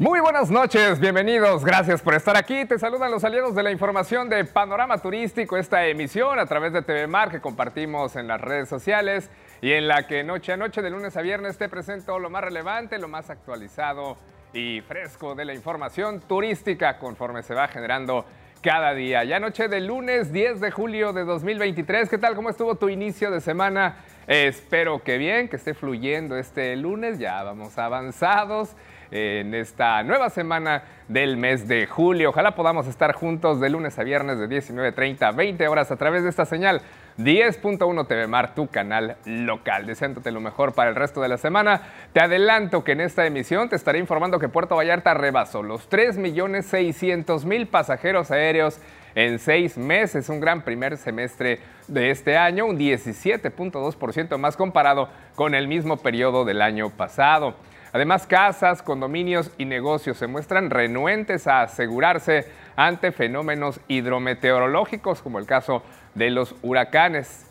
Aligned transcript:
Muy 0.00 0.20
buenas 0.20 0.48
noches, 0.48 1.00
bienvenidos, 1.00 1.64
gracias 1.64 2.02
por 2.02 2.14
estar 2.14 2.36
aquí. 2.36 2.64
Te 2.66 2.78
saludan 2.78 3.10
los 3.10 3.24
aliados 3.24 3.56
de 3.56 3.64
la 3.64 3.72
información 3.72 4.28
de 4.28 4.44
Panorama 4.44 4.98
Turístico, 4.98 5.56
esta 5.56 5.86
emisión 5.86 6.38
a 6.38 6.46
través 6.46 6.72
de 6.72 6.82
TV 6.82 7.08
Mar 7.08 7.32
que 7.32 7.40
compartimos 7.40 8.14
en 8.14 8.28
las 8.28 8.40
redes 8.40 8.68
sociales 8.68 9.28
y 9.60 9.72
en 9.72 9.88
la 9.88 10.06
que 10.06 10.22
noche 10.22 10.52
a 10.52 10.56
noche, 10.56 10.82
de 10.82 10.90
lunes 10.90 11.16
a 11.16 11.22
viernes, 11.22 11.58
te 11.58 11.68
presento 11.68 12.20
lo 12.20 12.30
más 12.30 12.44
relevante, 12.44 12.96
lo 12.96 13.08
más 13.08 13.28
actualizado 13.28 14.16
y 14.52 14.82
fresco 14.82 15.34
de 15.34 15.44
la 15.44 15.52
información 15.52 16.20
turística 16.20 16.96
conforme 16.98 17.42
se 17.42 17.54
va 17.54 17.66
generando 17.66 18.24
cada 18.62 18.94
día. 18.94 19.24
Ya 19.24 19.40
noche 19.40 19.66
de 19.66 19.80
lunes 19.80 20.32
10 20.32 20.60
de 20.60 20.70
julio 20.70 21.12
de 21.12 21.24
2023, 21.24 22.08
¿qué 22.08 22.18
tal? 22.18 22.36
¿Cómo 22.36 22.50
estuvo 22.50 22.76
tu 22.76 22.88
inicio 22.88 23.32
de 23.32 23.40
semana? 23.40 23.96
espero 24.28 25.02
que 25.02 25.16
bien, 25.16 25.48
que 25.48 25.56
esté 25.56 25.72
fluyendo 25.72 26.36
este 26.36 26.76
lunes, 26.76 27.18
ya 27.18 27.42
vamos 27.42 27.78
avanzados 27.78 28.76
en 29.10 29.54
esta 29.54 30.02
nueva 30.02 30.30
semana 30.30 30.82
del 31.08 31.36
mes 31.36 31.66
de 31.66 31.86
julio. 31.86 32.30
Ojalá 32.30 32.54
podamos 32.54 32.86
estar 32.86 33.12
juntos 33.12 33.60
de 33.60 33.70
lunes 33.70 33.98
a 33.98 34.04
viernes 34.04 34.38
de 34.38 34.48
19.30 34.48 35.22
a 35.22 35.30
20 35.32 35.68
horas 35.68 35.90
a 35.90 35.96
través 35.96 36.22
de 36.22 36.28
esta 36.28 36.44
señal 36.44 36.82
10.1 37.18 38.06
TV 38.06 38.26
Mar, 38.26 38.54
tu 38.54 38.68
canal 38.68 39.16
local. 39.24 39.86
Deseándote 39.86 40.30
lo 40.30 40.40
mejor 40.40 40.74
para 40.74 40.90
el 40.90 40.96
resto 40.96 41.20
de 41.20 41.28
la 41.28 41.38
semana. 41.38 41.82
Te 42.12 42.20
adelanto 42.20 42.84
que 42.84 42.92
en 42.92 43.00
esta 43.00 43.26
emisión 43.26 43.68
te 43.68 43.76
estaré 43.76 43.98
informando 43.98 44.38
que 44.38 44.48
Puerto 44.48 44.76
Vallarta 44.76 45.14
rebasó 45.14 45.62
los 45.62 45.90
3.600.000 45.90 47.66
pasajeros 47.68 48.30
aéreos 48.30 48.80
en 49.14 49.38
seis 49.40 49.76
meses, 49.76 50.28
un 50.28 50.38
gran 50.38 50.62
primer 50.62 50.96
semestre 50.96 51.58
de 51.88 52.10
este 52.10 52.36
año, 52.36 52.66
un 52.66 52.78
17.2% 52.78 54.38
más 54.38 54.56
comparado 54.56 55.08
con 55.34 55.54
el 55.54 55.66
mismo 55.66 55.96
periodo 55.96 56.44
del 56.44 56.62
año 56.62 56.90
pasado. 56.90 57.56
Además, 57.98 58.28
casas, 58.28 58.80
condominios 58.80 59.50
y 59.58 59.64
negocios 59.64 60.18
se 60.18 60.28
muestran 60.28 60.70
renuentes 60.70 61.48
a 61.48 61.62
asegurarse 61.62 62.46
ante 62.76 63.10
fenómenos 63.10 63.80
hidrometeorológicos 63.88 65.20
como 65.20 65.40
el 65.40 65.46
caso 65.46 65.82
de 66.14 66.30
los 66.30 66.54
huracanes. 66.62 67.44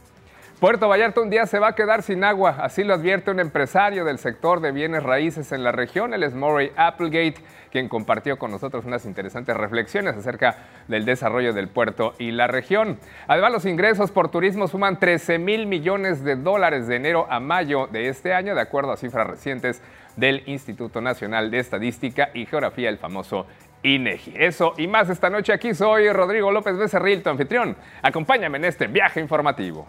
Puerto 0.61 0.87
Vallarta 0.87 1.19
un 1.19 1.29
día 1.29 1.45
se 1.47 1.59
va 1.59 1.67
a 1.67 1.75
quedar 1.75 2.01
sin 2.01 2.23
agua, 2.23 2.59
así 2.61 2.85
lo 2.85 2.93
advierte 2.93 3.29
un 3.29 3.41
empresario 3.41 4.05
del 4.05 4.19
sector 4.19 4.61
de 4.61 4.71
bienes 4.71 5.03
raíces 5.03 5.51
en 5.51 5.65
la 5.65 5.73
región, 5.73 6.13
el 6.13 6.23
es 6.23 6.33
Murray 6.33 6.71
Applegate, 6.77 7.43
quien 7.69 7.89
compartió 7.89 8.39
con 8.39 8.49
nosotros 8.49 8.85
unas 8.85 9.05
interesantes 9.05 9.55
reflexiones 9.55 10.15
acerca 10.15 10.55
del 10.87 11.03
desarrollo 11.03 11.53
del 11.53 11.67
puerto 11.67 12.15
y 12.17 12.31
la 12.31 12.47
región. 12.47 12.97
Además, 13.27 13.51
los 13.51 13.65
ingresos 13.65 14.11
por 14.11 14.31
turismo 14.31 14.69
suman 14.69 14.97
13 14.97 15.37
mil 15.39 15.67
millones 15.67 16.23
de 16.23 16.37
dólares 16.37 16.87
de 16.87 16.95
enero 16.95 17.27
a 17.29 17.41
mayo 17.41 17.87
de 17.87 18.07
este 18.07 18.33
año, 18.33 18.55
de 18.55 18.61
acuerdo 18.61 18.93
a 18.93 18.97
cifras 18.97 19.27
recientes 19.27 19.83
del 20.17 20.43
Instituto 20.47 20.99
Nacional 20.99 21.49
de 21.49 21.59
Estadística 21.59 22.31
y 22.33 22.45
Geografía, 22.45 22.89
el 22.89 22.97
famoso 22.97 23.47
INEGI. 23.83 24.33
Eso 24.35 24.73
y 24.77 24.87
más 24.87 25.09
esta 25.09 25.29
noche 25.29 25.53
aquí 25.53 25.73
soy 25.73 26.11
Rodrigo 26.11 26.51
López 26.51 26.77
Becerril, 26.77 27.23
tu 27.23 27.29
anfitrión. 27.29 27.77
Acompáñame 28.01 28.57
en 28.57 28.65
este 28.65 28.87
viaje 28.87 29.21
informativo. 29.21 29.87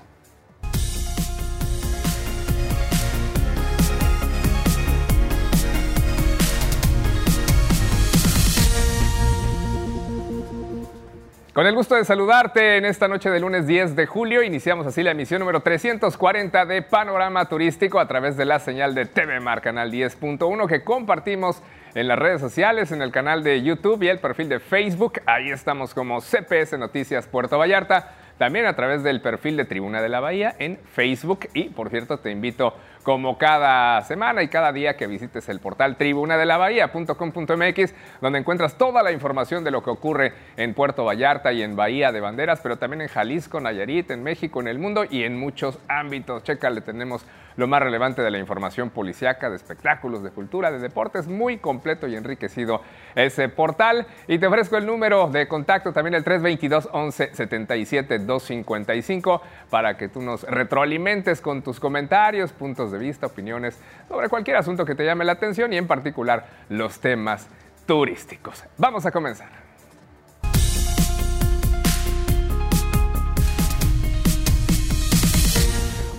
Con 11.59 11.67
el 11.67 11.75
gusto 11.75 11.97
de 11.97 12.05
saludarte 12.05 12.77
en 12.77 12.85
esta 12.85 13.09
noche 13.09 13.31
de 13.31 13.41
lunes 13.41 13.67
10 13.67 13.97
de 13.97 14.07
julio, 14.07 14.45
iniciamos 14.45 14.87
así 14.87 15.03
la 15.03 15.11
emisión 15.11 15.41
número 15.41 15.59
340 15.59 16.67
de 16.67 16.83
Panorama 16.83 17.49
Turístico 17.49 17.99
a 17.99 18.07
través 18.07 18.37
de 18.37 18.45
la 18.45 18.61
señal 18.61 18.95
de 18.95 19.07
TV 19.07 19.41
Mar 19.41 19.61
Canal 19.61 19.91
10.1 19.91 20.69
que 20.69 20.85
compartimos 20.85 21.61
en 21.97 22.07
las 22.07 22.17
redes 22.17 22.41
sociales, 22.41 22.93
en 22.93 23.03
el 23.03 23.11
canal 23.11 23.43
de 23.43 23.61
YouTube 23.61 24.05
y 24.05 24.09
el 24.09 24.21
perfil 24.21 24.49
de 24.49 24.61
Facebook. 24.61 25.15
Ahí 25.27 25.51
estamos 25.51 25.95
como 25.95 26.21
CPS 26.21 26.79
Noticias 26.79 27.27
Puerto 27.27 27.59
Vallarta. 27.59 28.15
También 28.39 28.67
a 28.67 28.77
través 28.77 29.03
del 29.03 29.21
perfil 29.21 29.57
de 29.57 29.65
Tribuna 29.65 30.01
de 30.01 30.09
la 30.09 30.21
Bahía 30.21 30.55
en 30.61 30.79
Facebook. 30.95 31.49
Y 31.55 31.71
por 31.71 31.91
cierto, 31.91 32.19
te 32.19 32.31
invito 32.31 32.73
como 33.09 33.39
cada 33.39 34.03
semana 34.03 34.43
y 34.43 34.49
cada 34.49 34.71
día 34.71 34.99
que 34.99 35.07
visites 35.07 35.49
el 35.49 35.61
portal 35.61 35.97
tribunadelabahía.com.mx, 35.97 37.95
donde 38.21 38.39
encuentras 38.39 38.77
toda 38.77 39.03
la 39.03 39.13
información 39.13 39.65
de 39.65 39.71
lo 39.71 39.83
que 39.83 39.89
ocurre 39.89 40.35
en 40.59 40.75
Puerto 40.75 41.07
Vallarta 41.07 41.55
y 41.55 41.63
en 41.63 41.75
Bahía 41.75 42.13
de 42.13 42.21
Banderas, 42.21 42.61
pero 42.63 42.77
también 42.77 43.01
en 43.01 43.09
Jalisco, 43.09 43.61
Nayarit, 43.61 44.11
en 44.11 44.23
México, 44.23 44.61
en 44.61 44.69
el 44.69 44.79
mundo 44.79 45.07
y 45.09 45.23
en 45.23 45.41
muchos 45.41 45.79
ámbitos. 45.89 46.43
Chécale, 46.43 46.83
tenemos 46.83 47.25
lo 47.57 47.67
más 47.67 47.83
relevante 47.83 48.23
de 48.23 48.31
la 48.31 48.39
información 48.39 48.91
policiaca, 48.91 49.51
de 49.51 49.57
espectáculos, 49.57 50.23
de 50.23 50.31
cultura, 50.31 50.71
de 50.71 50.79
deportes, 50.79 51.27
muy 51.27 51.59
completo 51.59 52.07
y 52.07 52.15
enriquecido 52.15 52.83
ese 53.17 53.49
portal. 53.49 54.07
Y 54.29 54.39
te 54.39 54.47
ofrezco 54.47 54.77
el 54.77 54.87
número 54.87 55.29
de 55.29 55.49
contacto, 55.49 55.93
también 55.93 56.15
el 56.15 56.23
322 56.23 56.89
11 56.93 57.35
77 57.35 58.19
255, 58.21 59.43
para 59.71 59.97
que 59.97 60.09
tú 60.09 60.23
nos 60.23 60.45
retroalimentes 60.45 61.41
con 61.41 61.63
tus 61.63 61.81
comentarios, 61.81 62.53
puntos 62.53 62.93
de 62.93 62.98
vista, 62.99 63.27
opiniones 63.27 63.79
sobre 64.09 64.29
cualquier 64.29 64.57
asunto 64.57 64.85
que 64.85 64.95
te 64.95 65.05
llame 65.05 65.25
la 65.25 65.33
atención 65.33 65.73
y 65.73 65.77
en 65.77 65.87
particular 65.87 66.47
los 66.69 67.01
temas 67.01 67.49
turísticos. 67.87 68.65
Vamos 68.77 69.07
a 69.07 69.11
comenzar. 69.11 69.69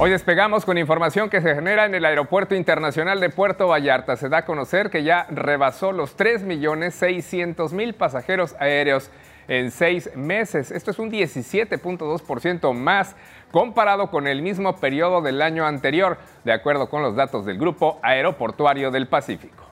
Hoy 0.01 0.11
despegamos 0.11 0.63
con 0.63 0.77
información 0.77 1.29
que 1.29 1.41
se 1.41 1.53
genera 1.53 1.85
en 1.85 1.93
el 1.93 2.05
Aeropuerto 2.05 2.55
Internacional 2.55 3.19
de 3.19 3.29
Puerto 3.29 3.67
Vallarta. 3.67 4.15
Se 4.15 4.29
da 4.29 4.37
a 4.37 4.45
conocer 4.45 4.89
que 4.89 5.03
ya 5.03 5.27
rebasó 5.29 5.91
los 5.91 6.17
3.600.000 6.17 7.93
pasajeros 7.95 8.55
aéreos 8.59 9.11
en 9.49 9.71
seis 9.71 10.09
meses. 10.15 10.71
Esto 10.71 10.91
es 10.91 10.99
un 10.99 11.11
17.2% 11.11 12.73
más 12.73 13.17
comparado 13.51 14.09
con 14.09 14.27
el 14.27 14.41
mismo 14.41 14.75
periodo 14.77 15.21
del 15.21 15.41
año 15.41 15.65
anterior, 15.65 16.17
de 16.43 16.53
acuerdo 16.53 16.89
con 16.89 17.01
los 17.01 17.15
datos 17.15 17.45
del 17.45 17.57
Grupo 17.57 17.99
Aeroportuario 18.01 18.91
del 18.91 19.07
Pacífico. 19.07 19.68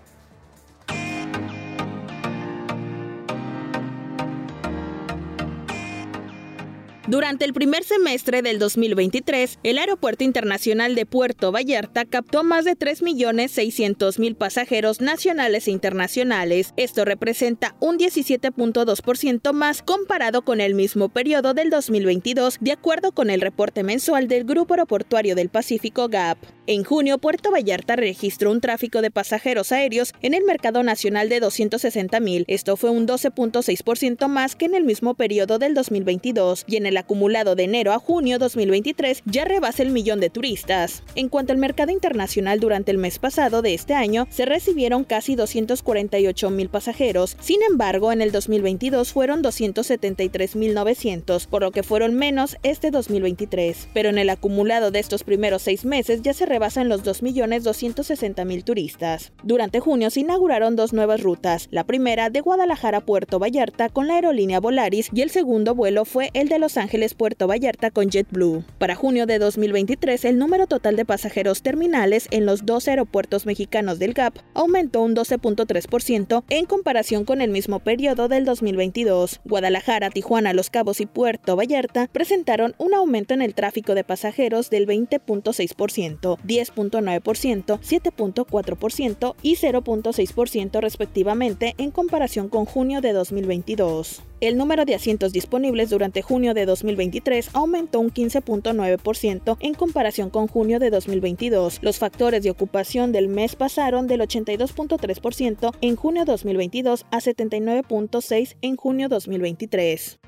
Durante 7.07 7.45
el 7.45 7.53
primer 7.53 7.85
semestre 7.85 8.41
del 8.41 8.59
2023, 8.59 9.59
el 9.63 9.77
Aeropuerto 9.77 10.25
Internacional 10.25 10.93
de 10.93 11.05
Puerto 11.05 11.53
Vallarta 11.53 12.03
captó 12.03 12.43
más 12.43 12.65
de 12.65 12.77
3.600.000 12.77 14.35
pasajeros 14.35 14.99
nacionales 14.99 15.69
e 15.69 15.71
internacionales. 15.71 16.73
Esto 16.75 17.05
representa 17.05 17.77
un 17.79 17.97
17.2% 17.97 19.53
más 19.53 19.83
comparado 19.83 20.41
con 20.41 20.59
el 20.59 20.75
mismo 20.75 21.07
periodo 21.07 21.53
del 21.53 21.69
2022, 21.69 22.57
de 22.59 22.73
acuerdo 22.73 23.13
con 23.13 23.29
el 23.29 23.39
reporte 23.39 23.83
mensual 23.83 24.27
del 24.27 24.43
Grupo 24.43 24.73
Aeroportuario 24.73 25.33
del 25.33 25.47
Pacífico 25.47 26.09
GAP. 26.09 26.37
En 26.69 26.83
junio, 26.83 27.19
Puerto 27.19 27.51
Vallarta 27.51 27.95
registró 27.95 28.51
un 28.51 28.59
tráfico 28.59 29.01
de 29.01 29.11
pasajeros 29.11 29.71
aéreos 29.71 30.13
en 30.21 30.33
el 30.33 30.43
mercado 30.43 30.83
nacional 30.83 31.29
de 31.29 31.41
260.000. 31.41 32.43
Esto 32.49 32.75
fue 32.75 32.89
un 32.89 33.07
12.6% 33.07 34.27
más 34.27 34.57
que 34.57 34.65
en 34.65 34.75
el 34.75 34.83
mismo 34.83 35.13
periodo 35.13 35.57
del 35.57 35.73
2022 35.73 36.65
y 36.67 36.75
en 36.75 36.85
el 36.85 36.96
acumulado 36.97 37.55
de 37.55 37.63
enero 37.63 37.93
a 37.93 37.99
junio 37.99 38.39
2023 38.39 39.23
ya 39.25 39.45
rebasa 39.45 39.83
el 39.83 39.91
millón 39.91 40.19
de 40.19 40.29
turistas. 40.29 41.03
En 41.15 41.29
cuanto 41.29 41.53
al 41.53 41.59
mercado 41.59 41.91
internacional 41.91 42.59
durante 42.59 42.91
el 42.91 42.97
mes 42.97 43.19
pasado 43.19 43.61
de 43.61 43.73
este 43.73 43.93
año, 43.93 44.27
se 44.29 44.45
recibieron 44.45 45.03
casi 45.03 45.35
248 45.35 46.49
mil 46.49 46.69
pasajeros. 46.69 47.37
Sin 47.39 47.61
embargo, 47.63 48.11
en 48.11 48.21
el 48.21 48.31
2022 48.31 49.13
fueron 49.13 49.43
273.900, 49.43 51.47
por 51.47 51.61
lo 51.61 51.71
que 51.71 51.83
fueron 51.83 52.15
menos 52.15 52.57
este 52.63 52.91
2023. 52.91 53.89
Pero 53.93 54.09
en 54.09 54.17
el 54.17 54.29
acumulado 54.29 54.91
de 54.91 54.99
estos 54.99 55.23
primeros 55.23 55.61
seis 55.61 55.85
meses 55.85 56.21
ya 56.21 56.33
se 56.33 56.45
rebasan 56.45 56.89
los 56.89 57.03
2.260.000 57.03 58.63
turistas. 58.63 59.31
Durante 59.43 59.79
junio 59.79 60.09
se 60.09 60.21
inauguraron 60.21 60.75
dos 60.75 60.93
nuevas 60.93 61.21
rutas, 61.21 61.67
la 61.71 61.83
primera 61.83 62.29
de 62.29 62.41
Guadalajara 62.41 62.97
a 62.97 63.01
Puerto 63.01 63.39
Vallarta 63.39 63.89
con 63.89 64.07
la 64.07 64.15
aerolínea 64.15 64.59
Volaris 64.59 65.09
y 65.13 65.21
el 65.21 65.29
segundo 65.29 65.75
vuelo 65.75 66.05
fue 66.05 66.31
el 66.33 66.49
de 66.49 66.59
Los 66.59 66.77
Ángeles 66.77 66.86
Ángeles 66.87 67.15
Puerto 67.15 67.47
Vallarta 67.47 67.91
con 67.91 68.09
JetBlue. 68.09 68.63
Para 68.77 68.95
junio 68.95 69.25
de 69.25 69.39
2023, 69.39 70.23
el 70.23 70.37
número 70.37 70.67
total 70.67 70.95
de 70.95 71.03
pasajeros 71.03 71.61
terminales 71.61 72.29
en 72.31 72.45
los 72.45 72.65
dos 72.65 72.87
aeropuertos 72.87 73.45
mexicanos 73.45 73.99
del 73.99 74.13
GAP 74.13 74.37
aumentó 74.53 75.01
un 75.01 75.13
12.3% 75.13 76.45
en 76.47 76.65
comparación 76.65 77.25
con 77.25 77.41
el 77.41 77.51
mismo 77.51 77.79
periodo 77.79 78.29
del 78.29 78.45
2022. 78.45 79.41
Guadalajara, 79.43 80.11
Tijuana, 80.11 80.53
Los 80.53 80.69
Cabos 80.69 81.01
y 81.01 81.07
Puerto 81.07 81.57
Vallarta 81.57 82.07
presentaron 82.09 82.73
un 82.77 82.93
aumento 82.93 83.33
en 83.33 83.41
el 83.41 83.53
tráfico 83.53 83.93
de 83.93 84.05
pasajeros 84.05 84.69
del 84.69 84.87
20.6%, 84.87 86.37
10.9%, 86.39 87.79
7.4% 87.81 89.35
y 89.41 89.55
0.6% 89.57 90.79
respectivamente 90.79 91.75
en 91.77 91.91
comparación 91.91 92.47
con 92.47 92.63
junio 92.63 93.01
de 93.01 93.11
2022. 93.11 94.23
El 94.39 94.55
número 94.55 94.85
de 94.85 94.93
asientos 94.93 95.33
disponibles 95.33 95.89
durante 95.89 96.21
junio 96.21 96.53
de 96.53 96.67
2023 96.67 97.55
aumentó 97.55 97.99
un 97.99 98.11
15.9% 98.11 99.57
en 99.59 99.73
comparación 99.73 100.29
con 100.29 100.47
junio 100.47 100.77
de 100.77 100.91
2022. 100.91 101.79
Los 101.81 101.97
factores 101.97 102.43
de 102.43 102.51
ocupación 102.51 103.11
del 103.11 103.29
mes 103.29 103.55
pasaron 103.55 104.05
del 104.05 104.21
82.3% 104.21 105.75
en 105.81 105.95
junio 105.95 106.23
2022 106.23 107.07
a 107.09 107.17
79.6% 107.17 108.57
en 108.61 108.75
junio 108.75 109.09
2023. 109.09 110.19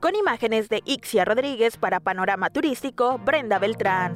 Con 0.00 0.14
imágenes 0.14 0.68
de 0.68 0.82
Ixia 0.84 1.24
Rodríguez 1.24 1.78
para 1.78 2.00
Panorama 2.00 2.50
Turístico, 2.50 3.18
Brenda 3.24 3.58
Beltrán. 3.58 4.12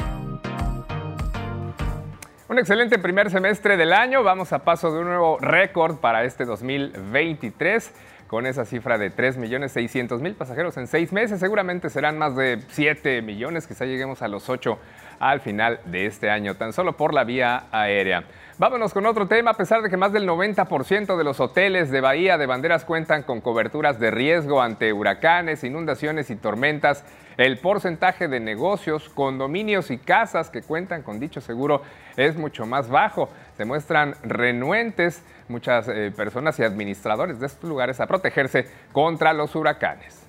Un 2.49 2.59
excelente 2.59 2.99
primer 2.99 3.31
semestre 3.31 3.77
del 3.77 3.93
año. 3.93 4.23
Vamos 4.23 4.55
a 4.55 4.65
paso 4.65 4.91
de 4.91 5.01
un 5.01 5.05
nuevo 5.05 5.39
récord 5.39 5.99
para 5.99 6.25
este 6.25 6.47
2023 6.47 7.93
con 8.29 8.47
esa 8.47 8.65
cifra 8.65 8.99
de 8.99 9.11
3.600.000 9.11 10.35
pasajeros 10.35 10.77
en 10.77 10.87
seis 10.87 11.13
meses. 11.13 11.41
Seguramente 11.41 11.91
serán 11.91 12.19
más 12.19 12.37
de 12.37 12.63
7 12.69 13.23
millones, 13.23 13.67
quizá 13.67 13.87
lleguemos 13.87 14.23
a 14.23 14.29
los 14.29 14.49
8 14.49 14.79
al 15.19 15.41
final 15.41 15.81
de 15.87 16.07
este 16.07 16.31
año, 16.31 16.55
tan 16.55 16.73
solo 16.73 16.97
por 16.97 17.13
la 17.13 17.25
vía 17.25 17.65
aérea. 17.73 18.25
Vámonos 18.59 18.93
con 18.93 19.07
otro 19.07 19.27
tema, 19.27 19.53
a 19.53 19.55
pesar 19.55 19.83
de 19.83 19.91
que 19.91 19.97
más 19.97 20.13
del 20.13 20.29
90% 20.29 21.17
de 21.17 21.25
los 21.25 21.41
hoteles 21.41 21.91
de 21.91 22.01
Bahía 22.01 22.39
de 22.39 22.47
Banderas 22.47 22.85
cuentan 22.85 23.23
con 23.23 23.41
coberturas 23.41 23.99
de 23.99 24.11
riesgo 24.11 24.61
ante 24.61 24.93
huracanes, 24.93 25.65
inundaciones 25.65 26.31
y 26.31 26.37
tormentas, 26.37 27.05
el 27.39 27.59
porcentaje 27.59 28.27
de 28.27 28.41
negocios, 28.41 29.09
condominios 29.09 29.91
y 29.93 29.99
casas 29.99 30.51
que 30.51 30.61
cuentan 30.61 31.03
con 31.03 31.21
dicho 31.21 31.41
seguro 31.41 31.83
es 32.17 32.37
mucho 32.37 32.67
más 32.67 32.89
bajo. 32.89 33.31
Se 33.57 33.65
muestran 33.65 34.17
renuentes 34.25 35.23
muchas 35.49 35.89
eh, 35.89 36.13
personas 36.15 36.59
y 36.59 36.65
administradores 36.65 37.39
de 37.39 37.47
estos 37.47 37.71
lugares 37.71 38.01
a 38.01 38.07
protegerse 38.07 38.67
contra 38.93 39.33
los 39.33 39.55
huracanes. 39.55 40.28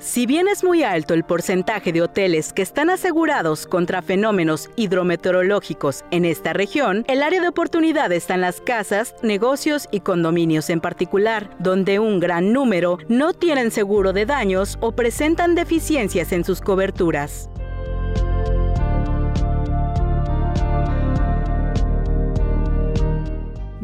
Si 0.00 0.24
bien 0.24 0.48
es 0.48 0.64
muy 0.64 0.82
alto 0.82 1.12
el 1.12 1.24
porcentaje 1.24 1.92
de 1.92 2.00
hoteles 2.00 2.54
que 2.54 2.62
están 2.62 2.88
asegurados 2.88 3.66
contra 3.66 4.00
fenómenos 4.00 4.70
hidrometeorológicos 4.76 6.06
en 6.10 6.24
esta 6.24 6.54
región, 6.54 7.04
el 7.06 7.22
área 7.22 7.42
de 7.42 7.48
oportunidad 7.48 8.10
está 8.10 8.32
en 8.32 8.40
las 8.40 8.62
casas, 8.62 9.14
negocios 9.22 9.88
y 9.92 10.00
condominios 10.00 10.70
en 10.70 10.80
particular, 10.80 11.50
donde 11.58 11.98
un 11.98 12.18
gran 12.18 12.54
número 12.54 12.96
no 13.08 13.34
tienen 13.34 13.70
seguro 13.70 14.14
de 14.14 14.24
daños 14.24 14.78
o 14.80 14.92
presentan 14.92 15.54
deficiencias 15.54 16.32
en 16.32 16.44
sus 16.44 16.62
coberturas. 16.62 17.49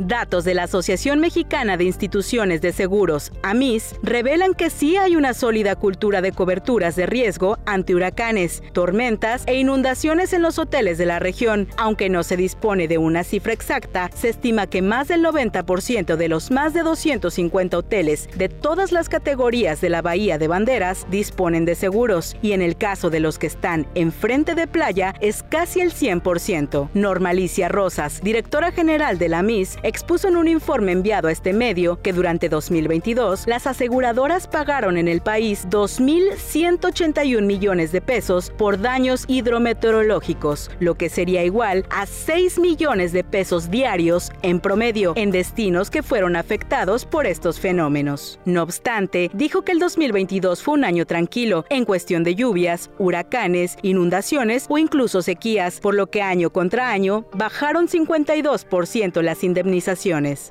Datos 0.07 0.45
de 0.45 0.55
la 0.55 0.63
Asociación 0.63 1.19
Mexicana 1.19 1.77
de 1.77 1.83
Instituciones 1.83 2.61
de 2.61 2.71
Seguros, 2.71 3.33
AMIS, 3.43 3.97
revelan 4.05 4.55
que 4.55 4.71
sí 4.71 4.97
hay 4.97 5.17
una 5.17 5.35
sólida 5.35 5.75
cultura 5.75 6.23
de 6.23 6.31
coberturas 6.31 6.95
de 6.95 7.07
riesgo 7.07 7.59
ante 7.67 7.93
huracanes, 7.93 8.63
tormentas 8.73 9.43
e 9.47 9.59
inundaciones 9.59 10.33
en 10.33 10.43
los 10.43 10.61
hoteles 10.61 10.97
de 10.97 11.07
la 11.07 11.19
región. 11.19 11.67
Aunque 11.77 12.09
no 12.09 12.23
se 12.23 12.37
dispone 12.37 12.87
de 12.87 12.99
una 12.99 13.25
cifra 13.25 13.53
exacta, 13.53 14.09
se 14.15 14.29
estima 14.29 14.69
que 14.69 14.81
más 14.81 15.09
del 15.09 15.25
90% 15.25 16.15
de 16.15 16.29
los 16.29 16.53
más 16.53 16.73
de 16.73 16.85
250 16.85 17.77
hoteles 17.77 18.29
de 18.37 18.49
todas 18.49 18.93
las 18.93 19.09
categorías 19.09 19.81
de 19.81 19.91
la 19.91 20.03
Bahía 20.03 20.39
de 20.39 20.47
Banderas 20.47 21.05
disponen 21.11 21.65
de 21.65 21.75
seguros, 21.75 22.37
y 22.43 22.53
en 22.53 22.63
el 22.63 22.77
caso 22.77 23.11
de 23.11 23.19
los 23.19 23.41
que 23.41 23.49
están 23.49 23.89
enfrente 23.97 24.55
de 24.55 24.69
playa 24.69 25.17
es 25.21 25.43
casi 25.43 25.81
el 25.81 25.93
100%. 25.93 26.91
Normalicia 26.95 27.69
Rosas, 27.69 28.21
directora 28.23 28.71
general 28.71 29.19
de 29.19 29.31
la 29.31 29.41
AMIS, 29.41 29.79
expuso 29.97 30.29
en 30.29 30.37
un 30.37 30.47
informe 30.47 30.93
enviado 30.93 31.29
a 31.29 31.33
este 31.33 31.55
medio 31.55 32.03
que 32.03 32.13
durante 32.13 32.51
2022 32.51 33.47
las 33.47 33.67
aseguradoras 33.67 34.47
pagaron 34.47 34.99
en 34.99 35.09
el 35.09 35.23
país 35.23 35.67
2.181 35.71 37.41
millones 37.41 37.93
de 37.93 38.03
pesos 38.03 38.53
por 38.59 38.79
daños 38.79 39.25
hidrometeorológicos, 39.27 40.71
lo 40.81 40.97
que 40.97 41.09
sería 41.09 41.45
igual 41.45 41.87
a 41.89 42.05
6 42.05 42.59
millones 42.59 43.13
de 43.13 43.25
pesos 43.25 43.71
diarios 43.71 44.31
en 44.43 44.61
promedio 44.61 45.15
en 45.17 45.31
destinos 45.31 45.89
que 45.89 46.03
fueron 46.03 46.37
afectados 46.37 47.07
por 47.07 47.27
estos 47.27 47.59
fenómenos. 47.59 48.39
No 48.45 48.65
obstante, 48.65 49.31
dijo 49.33 49.63
que 49.63 49.73
el 49.73 49.79
2022 49.79 50.63
fue 50.63 50.75
un 50.75 50.85
año 50.85 51.07
tranquilo 51.07 51.65
en 51.71 51.87
cuestión 51.87 52.23
de 52.23 52.35
lluvias, 52.35 52.91
huracanes, 52.99 53.79
inundaciones 53.81 54.67
o 54.69 54.77
incluso 54.77 55.23
sequías, 55.23 55.81
por 55.81 55.95
lo 55.95 56.09
que 56.09 56.21
año 56.21 56.51
contra 56.51 56.91
año 56.91 57.25
bajaron 57.33 57.89
52% 57.89 59.23
las 59.23 59.43
indemnizaciones 59.43 59.86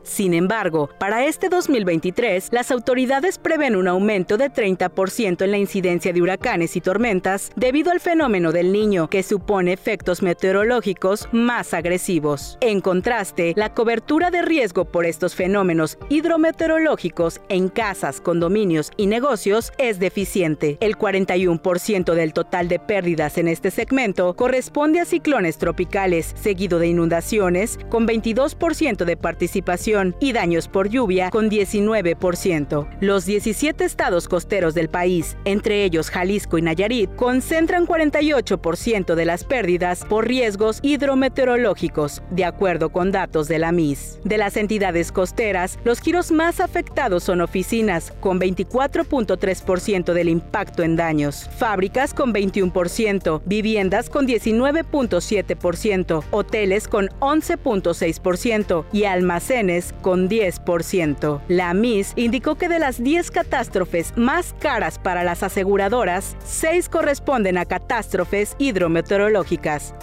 sin 0.04 0.34
embargo, 0.34 0.90
para 0.98 1.26
este 1.26 1.50
2023, 1.50 2.50
las 2.52 2.72
autoridades 2.72 3.38
prevén 3.38 3.76
un 3.76 3.88
aumento 3.88 4.38
de 4.38 4.50
30% 4.50 5.44
en 5.44 5.52
la 5.52 5.58
incidencia 5.58 6.14
de 6.14 6.22
huracanes 6.22 6.78
y 6.78 6.82
tormentas 6.82 7.52
debido 7.58 7.92
al 7.92 8.00
fenómeno 8.00 8.54
del 8.54 8.72
niño, 8.72 9.10
que 9.10 9.24
supone 9.24 9.74
efectos 9.74 10.22
meteorológicos 10.22 11.28
más 11.34 11.74
agresivos. 11.74 12.58
En 12.62 12.80
contraste, 12.80 13.54
la 13.58 13.74
cobertura 13.74 14.32
de 14.32 14.42
riesgo 14.42 14.86
por 14.86 15.06
estos 15.06 15.36
fenómenos 15.36 15.98
hidrometeorológicos 16.10 17.42
en 17.50 17.68
casas, 17.68 18.22
condominios 18.22 18.92
y 18.96 19.08
negocios 19.08 19.74
es 19.78 20.00
deficiente. 20.00 20.78
El 20.80 20.98
41% 20.98 22.14
del 22.14 22.32
total 22.32 22.70
de 22.70 22.80
pérdidas 22.80 23.38
en 23.38 23.50
este 23.50 23.72
segmento 23.72 24.34
corresponde 24.36 25.02
a 25.02 25.06
ciclones 25.06 25.58
tropicales, 25.58 26.34
seguido 26.42 26.80
de 26.80 26.88
inundaciones, 26.88 27.78
con 27.90 28.08
22% 28.08 29.04
de 29.04 29.18
participación 29.26 30.16
y 30.20 30.34
daños 30.34 30.68
por 30.68 30.88
lluvia 30.88 31.32
con 31.32 31.50
19%. 31.50 32.88
Los 33.02 33.26
17 33.26 33.84
estados 33.84 34.28
costeros 34.28 34.76
del 34.76 34.88
país, 34.88 35.36
entre 35.46 35.84
ellos 35.84 36.12
Jalisco 36.12 36.60
y 36.60 36.62
Nayarit, 36.62 37.10
concentran 37.16 37.88
48% 37.88 39.16
de 39.16 39.26
las 39.26 39.44
pérdidas 39.44 40.06
por 40.06 40.28
riesgos 40.28 40.78
hidrometeorológicos, 40.84 42.22
de 42.30 42.46
acuerdo 42.46 42.92
con 42.92 43.12
datos 43.12 43.48
de 43.48 43.58
la 43.58 43.72
MIS. 43.72 44.20
De 44.24 44.38
las 44.38 44.58
entidades 44.58 45.12
costeras, 45.12 45.80
los 45.84 46.02
giros 46.02 46.32
más 46.32 46.60
afectados 46.60 47.24
son 47.24 47.42
oficinas, 47.42 48.14
con 48.20 48.40
24.3% 48.40 50.14
del 50.14 50.30
impacto 50.30 50.84
en 50.84 50.98
daños, 50.98 51.50
fábricas 51.58 52.14
con 52.14 52.32
21%, 52.32 53.42
viviendas 53.44 54.12
con 54.12 54.28
19.7%, 54.28 56.24
hoteles 56.30 56.88
con 56.88 57.08
11.6% 57.22 58.86
y 58.94 59.15
almacenes 59.16 59.94
con 60.02 60.30
10%. 60.30 61.42
La 61.48 61.74
MIS 61.74 62.14
indicó 62.16 62.56
que 62.56 62.70
de 62.70 62.80
las 62.80 63.04
10 63.04 63.32
catástrofes 63.32 64.14
más 64.16 64.54
caras 64.60 65.00
para 65.00 65.24
las 65.24 65.42
aseguradoras, 65.42 66.36
6 66.44 66.90
corresponden 66.90 67.58
a 67.58 67.66
catástrofes 67.66 68.56
hidrometeorológicas. 68.60 69.96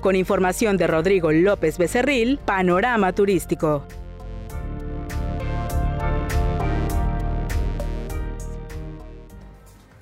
Con 0.00 0.16
información 0.16 0.76
de 0.76 0.86
Rodrigo 0.86 1.32
López 1.32 1.78
Becerril, 1.78 2.38
Panorama 2.44 3.12
Turístico. 3.12 3.86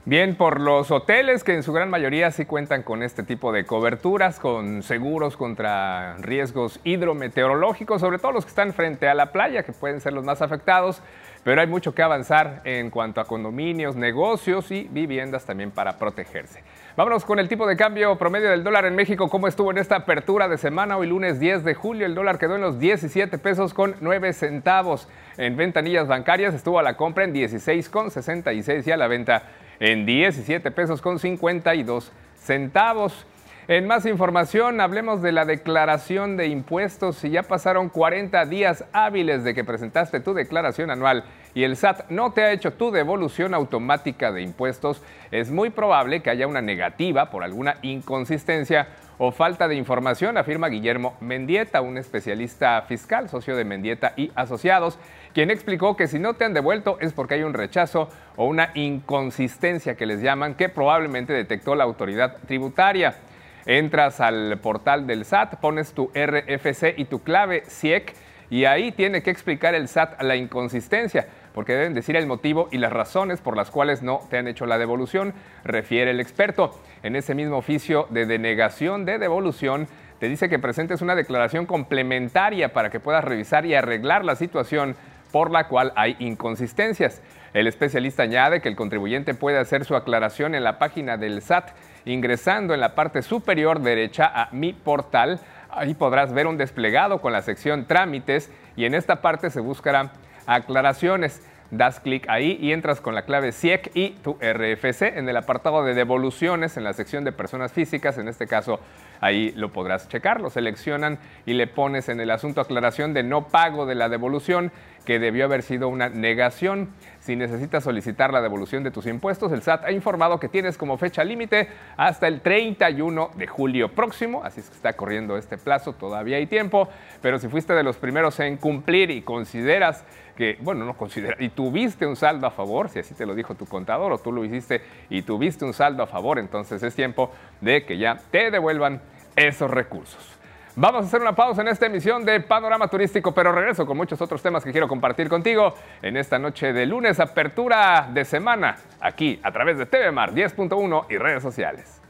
Bien, 0.04 0.34
por 0.34 0.60
los 0.60 0.90
hoteles 0.90 1.44
que 1.44 1.54
en 1.54 1.62
su 1.62 1.72
gran 1.72 1.88
mayoría 1.88 2.32
sí 2.32 2.44
cuentan 2.44 2.82
con 2.82 3.04
este 3.04 3.22
tipo 3.22 3.52
de 3.52 3.64
coberturas, 3.64 4.40
con 4.40 4.82
seguros 4.82 5.36
contra 5.36 6.16
riesgos 6.16 6.80
hidrometeorológicos, 6.82 8.00
sobre 8.00 8.18
todo 8.18 8.32
los 8.32 8.44
que 8.44 8.48
están 8.48 8.72
frente 8.72 9.06
a 9.06 9.14
la 9.14 9.30
playa, 9.30 9.62
que 9.62 9.72
pueden 9.72 10.00
ser 10.00 10.12
los 10.12 10.24
más 10.24 10.42
afectados, 10.42 11.04
pero 11.44 11.60
hay 11.60 11.68
mucho 11.68 11.94
que 11.94 12.02
avanzar 12.02 12.62
en 12.64 12.90
cuanto 12.90 13.20
a 13.20 13.26
condominios, 13.26 13.94
negocios 13.94 14.72
y 14.72 14.88
viviendas 14.90 15.44
también 15.44 15.70
para 15.70 16.00
protegerse. 16.00 16.64
Vámonos 16.96 17.24
con 17.24 17.38
el 17.38 17.48
tipo 17.48 17.64
de 17.68 17.76
cambio 17.76 18.18
promedio 18.18 18.50
del 18.50 18.64
dólar 18.64 18.86
en 18.86 18.96
México, 18.96 19.30
cómo 19.30 19.46
estuvo 19.46 19.70
en 19.70 19.78
esta 19.78 19.94
apertura 19.94 20.48
de 20.48 20.58
semana. 20.58 20.96
Hoy 20.96 21.06
lunes 21.06 21.38
10 21.38 21.62
de 21.62 21.74
julio 21.74 22.06
el 22.06 22.16
dólar 22.16 22.38
quedó 22.38 22.56
en 22.56 22.60
los 22.60 22.80
17 22.80 23.38
pesos 23.38 23.72
con 23.72 23.94
9 24.00 24.32
centavos. 24.32 25.08
En 25.36 25.56
ventanillas 25.56 26.08
bancarias 26.08 26.54
estuvo 26.54 26.80
a 26.80 26.82
la 26.82 26.96
compra 26.96 27.22
en 27.22 27.32
16 27.32 27.88
con 27.88 28.10
66 28.10 28.84
y 28.84 28.90
a 28.90 28.96
la 28.96 29.06
venta 29.06 29.44
en 29.82 30.06
17 30.06 30.70
pesos 30.70 31.02
con 31.02 31.18
52 31.18 32.12
centavos. 32.36 33.26
En 33.66 33.88
más 33.88 34.06
información, 34.06 34.80
hablemos 34.80 35.22
de 35.22 35.32
la 35.32 35.44
declaración 35.44 36.36
de 36.36 36.46
impuestos. 36.46 37.16
Si 37.16 37.30
ya 37.30 37.42
pasaron 37.42 37.88
40 37.88 38.46
días 38.46 38.84
hábiles 38.92 39.42
de 39.42 39.54
que 39.54 39.64
presentaste 39.64 40.20
tu 40.20 40.34
declaración 40.34 40.90
anual 40.90 41.24
y 41.52 41.64
el 41.64 41.76
SAT 41.76 42.10
no 42.10 42.32
te 42.32 42.44
ha 42.44 42.52
hecho 42.52 42.74
tu 42.74 42.92
devolución 42.92 43.54
automática 43.54 44.30
de 44.30 44.42
impuestos, 44.42 45.02
es 45.32 45.50
muy 45.50 45.70
probable 45.70 46.22
que 46.22 46.30
haya 46.30 46.46
una 46.46 46.62
negativa 46.62 47.30
por 47.30 47.42
alguna 47.42 47.78
inconsistencia 47.82 48.86
o 49.18 49.30
falta 49.30 49.68
de 49.68 49.76
información, 49.76 50.36
afirma 50.36 50.68
Guillermo 50.68 51.16
Mendieta, 51.20 51.80
un 51.80 51.98
especialista 51.98 52.82
fiscal, 52.82 53.28
socio 53.28 53.56
de 53.56 53.64
Mendieta 53.64 54.14
y 54.16 54.32
Asociados, 54.34 54.98
quien 55.32 55.50
explicó 55.50 55.96
que 55.96 56.08
si 56.08 56.18
no 56.18 56.34
te 56.34 56.44
han 56.44 56.54
devuelto 56.54 56.98
es 57.00 57.12
porque 57.12 57.34
hay 57.34 57.42
un 57.42 57.54
rechazo 57.54 58.08
o 58.36 58.46
una 58.46 58.70
inconsistencia 58.74 59.96
que 59.96 60.06
les 60.06 60.20
llaman 60.20 60.54
que 60.54 60.68
probablemente 60.68 61.32
detectó 61.32 61.74
la 61.74 61.84
autoridad 61.84 62.36
tributaria. 62.46 63.16
Entras 63.64 64.20
al 64.20 64.58
portal 64.58 65.06
del 65.06 65.24
SAT, 65.24 65.56
pones 65.56 65.92
tu 65.92 66.10
RFC 66.14 66.94
y 66.96 67.04
tu 67.04 67.22
clave 67.22 67.62
CIEC 67.68 68.14
y 68.50 68.66
ahí 68.66 68.92
tiene 68.92 69.22
que 69.22 69.30
explicar 69.30 69.74
el 69.74 69.88
SAT 69.88 70.20
la 70.20 70.36
inconsistencia, 70.36 71.26
porque 71.54 71.72
deben 71.72 71.94
decir 71.94 72.16
el 72.16 72.26
motivo 72.26 72.68
y 72.70 72.76
las 72.76 72.92
razones 72.92 73.40
por 73.40 73.56
las 73.56 73.70
cuales 73.70 74.02
no 74.02 74.20
te 74.28 74.36
han 74.36 74.46
hecho 74.46 74.66
la 74.66 74.76
devolución, 74.76 75.32
refiere 75.64 76.10
el 76.10 76.20
experto. 76.20 76.78
En 77.02 77.16
ese 77.16 77.34
mismo 77.34 77.56
oficio 77.56 78.06
de 78.10 78.26
denegación 78.26 79.06
de 79.06 79.18
devolución, 79.18 79.88
te 80.18 80.28
dice 80.28 80.50
que 80.50 80.58
presentes 80.58 81.00
una 81.00 81.14
declaración 81.14 81.64
complementaria 81.64 82.74
para 82.74 82.90
que 82.90 83.00
puedas 83.00 83.24
revisar 83.24 83.64
y 83.64 83.74
arreglar 83.74 84.24
la 84.24 84.36
situación 84.36 84.96
por 85.32 85.50
la 85.50 85.66
cual 85.66 85.92
hay 85.96 86.16
inconsistencias. 86.20 87.22
El 87.54 87.66
especialista 87.66 88.22
añade 88.22 88.60
que 88.60 88.68
el 88.68 88.76
contribuyente 88.76 89.34
puede 89.34 89.58
hacer 89.58 89.84
su 89.84 89.96
aclaración 89.96 90.54
en 90.54 90.64
la 90.64 90.78
página 90.78 91.16
del 91.16 91.42
SAT 91.42 91.70
ingresando 92.04 92.74
en 92.74 92.80
la 92.80 92.94
parte 92.94 93.22
superior 93.22 93.80
derecha 93.80 94.26
a 94.26 94.48
Mi 94.52 94.72
Portal 94.72 95.40
Ahí 95.74 95.94
podrás 95.94 96.34
ver 96.34 96.46
un 96.46 96.58
desplegado 96.58 97.22
con 97.22 97.32
la 97.32 97.40
sección 97.40 97.86
trámites 97.86 98.50
y 98.76 98.84
en 98.84 98.94
esta 98.94 99.22
parte 99.22 99.48
se 99.48 99.60
buscará 99.60 100.12
aclaraciones. 100.46 101.42
Das 101.70 102.00
clic 102.00 102.28
ahí 102.28 102.58
y 102.60 102.72
entras 102.72 103.00
con 103.00 103.14
la 103.14 103.22
clave 103.22 103.50
CIEC 103.50 103.92
y 103.94 104.10
tu 104.22 104.34
RFC 104.34 105.16
en 105.16 105.26
el 105.26 105.38
apartado 105.38 105.82
de 105.82 105.94
devoluciones 105.94 106.76
en 106.76 106.84
la 106.84 106.92
sección 106.92 107.24
de 107.24 107.32
personas 107.32 107.72
físicas. 107.72 108.18
En 108.18 108.28
este 108.28 108.46
caso, 108.46 108.78
ahí 109.22 109.52
lo 109.56 109.72
podrás 109.72 110.06
checar. 110.06 110.42
Lo 110.42 110.50
seleccionan 110.50 111.18
y 111.46 111.54
le 111.54 111.66
pones 111.66 112.10
en 112.10 112.20
el 112.20 112.30
asunto 112.30 112.60
aclaración 112.60 113.14
de 113.14 113.22
no 113.22 113.48
pago 113.48 113.86
de 113.86 113.94
la 113.94 114.10
devolución 114.10 114.70
que 115.04 115.18
debió 115.18 115.44
haber 115.44 115.62
sido 115.62 115.88
una 115.88 116.08
negación. 116.08 116.90
Si 117.20 117.36
necesitas 117.36 117.84
solicitar 117.84 118.32
la 118.32 118.40
devolución 118.40 118.82
de 118.82 118.90
tus 118.90 119.06
impuestos, 119.06 119.52
el 119.52 119.62
SAT 119.62 119.84
ha 119.84 119.92
informado 119.92 120.40
que 120.40 120.48
tienes 120.48 120.76
como 120.76 120.98
fecha 120.98 121.22
límite 121.22 121.68
hasta 121.96 122.26
el 122.26 122.40
31 122.40 123.30
de 123.36 123.46
julio 123.46 123.88
próximo, 123.94 124.42
así 124.44 124.60
es 124.60 124.68
que 124.68 124.74
está 124.76 124.94
corriendo 124.94 125.36
este 125.36 125.56
plazo, 125.56 125.92
todavía 125.92 126.38
hay 126.38 126.46
tiempo, 126.46 126.88
pero 127.20 127.38
si 127.38 127.48
fuiste 127.48 127.74
de 127.74 127.82
los 127.82 127.96
primeros 127.96 128.40
en 128.40 128.56
cumplir 128.56 129.10
y 129.10 129.22
consideras 129.22 130.04
que, 130.36 130.56
bueno, 130.60 130.84
no 130.84 130.96
consideras, 130.96 131.40
y 131.40 131.50
tuviste 131.50 132.06
un 132.06 132.16
saldo 132.16 132.46
a 132.46 132.50
favor, 132.50 132.88
si 132.88 132.98
así 132.98 133.14
te 133.14 133.26
lo 133.26 133.34
dijo 133.34 133.54
tu 133.54 133.66
contador 133.66 134.12
o 134.12 134.18
tú 134.18 134.32
lo 134.32 134.44
hiciste 134.44 134.82
y 135.08 135.22
tuviste 135.22 135.64
un 135.64 135.74
saldo 135.74 136.02
a 136.02 136.06
favor, 136.06 136.38
entonces 136.38 136.82
es 136.82 136.94
tiempo 136.94 137.30
de 137.60 137.84
que 137.84 137.98
ya 137.98 138.18
te 138.30 138.50
devuelvan 138.50 139.00
esos 139.36 139.70
recursos. 139.70 140.41
Vamos 140.74 141.04
a 141.04 141.06
hacer 141.06 141.20
una 141.20 141.34
pausa 141.34 141.60
en 141.60 141.68
esta 141.68 141.84
emisión 141.84 142.24
de 142.24 142.40
Panorama 142.40 142.88
Turístico, 142.88 143.32
pero 143.34 143.52
regreso 143.52 143.84
con 143.84 143.94
muchos 143.94 144.18
otros 144.22 144.40
temas 144.40 144.64
que 144.64 144.72
quiero 144.72 144.88
compartir 144.88 145.28
contigo 145.28 145.74
en 146.00 146.16
esta 146.16 146.38
noche 146.38 146.72
de 146.72 146.86
lunes, 146.86 147.20
apertura 147.20 148.08
de 148.10 148.24
semana, 148.24 148.76
aquí 148.98 149.38
a 149.42 149.52
través 149.52 149.76
de 149.76 149.84
TV 149.84 150.10
Mar 150.10 150.32
10.1 150.32 151.06
y 151.10 151.18
redes 151.18 151.42
sociales. 151.42 152.01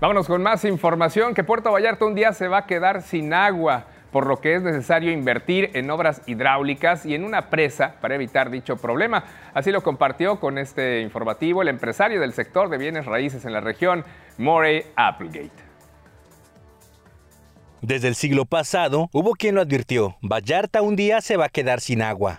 Vámonos 0.00 0.28
con 0.28 0.44
más 0.44 0.64
información 0.64 1.34
que 1.34 1.42
Puerto 1.42 1.72
Vallarta 1.72 2.04
un 2.04 2.14
día 2.14 2.32
se 2.32 2.46
va 2.46 2.58
a 2.58 2.66
quedar 2.66 3.02
sin 3.02 3.34
agua 3.34 3.86
por 4.12 4.26
lo 4.26 4.40
que 4.40 4.54
es 4.54 4.62
necesario 4.62 5.10
invertir 5.10 5.70
en 5.74 5.90
obras 5.90 6.22
hidráulicas 6.26 7.04
y 7.04 7.16
en 7.16 7.24
una 7.24 7.50
presa 7.50 7.96
para 8.00 8.14
evitar 8.14 8.48
dicho 8.48 8.76
problema. 8.76 9.24
Así 9.54 9.72
lo 9.72 9.82
compartió 9.82 10.38
con 10.38 10.56
este 10.56 11.00
informativo 11.00 11.62
el 11.62 11.68
empresario 11.68 12.20
del 12.20 12.32
sector 12.32 12.70
de 12.70 12.78
bienes 12.78 13.06
raíces 13.06 13.44
en 13.44 13.52
la 13.52 13.60
región, 13.60 14.04
Morey 14.38 14.84
Applegate. 14.94 15.50
Desde 17.82 18.06
el 18.06 18.14
siglo 18.14 18.44
pasado, 18.44 19.08
hubo 19.12 19.32
quien 19.32 19.56
lo 19.56 19.60
advirtió, 19.60 20.16
Vallarta 20.22 20.80
un 20.80 20.94
día 20.94 21.20
se 21.20 21.36
va 21.36 21.46
a 21.46 21.48
quedar 21.48 21.80
sin 21.80 22.02
agua. 22.02 22.38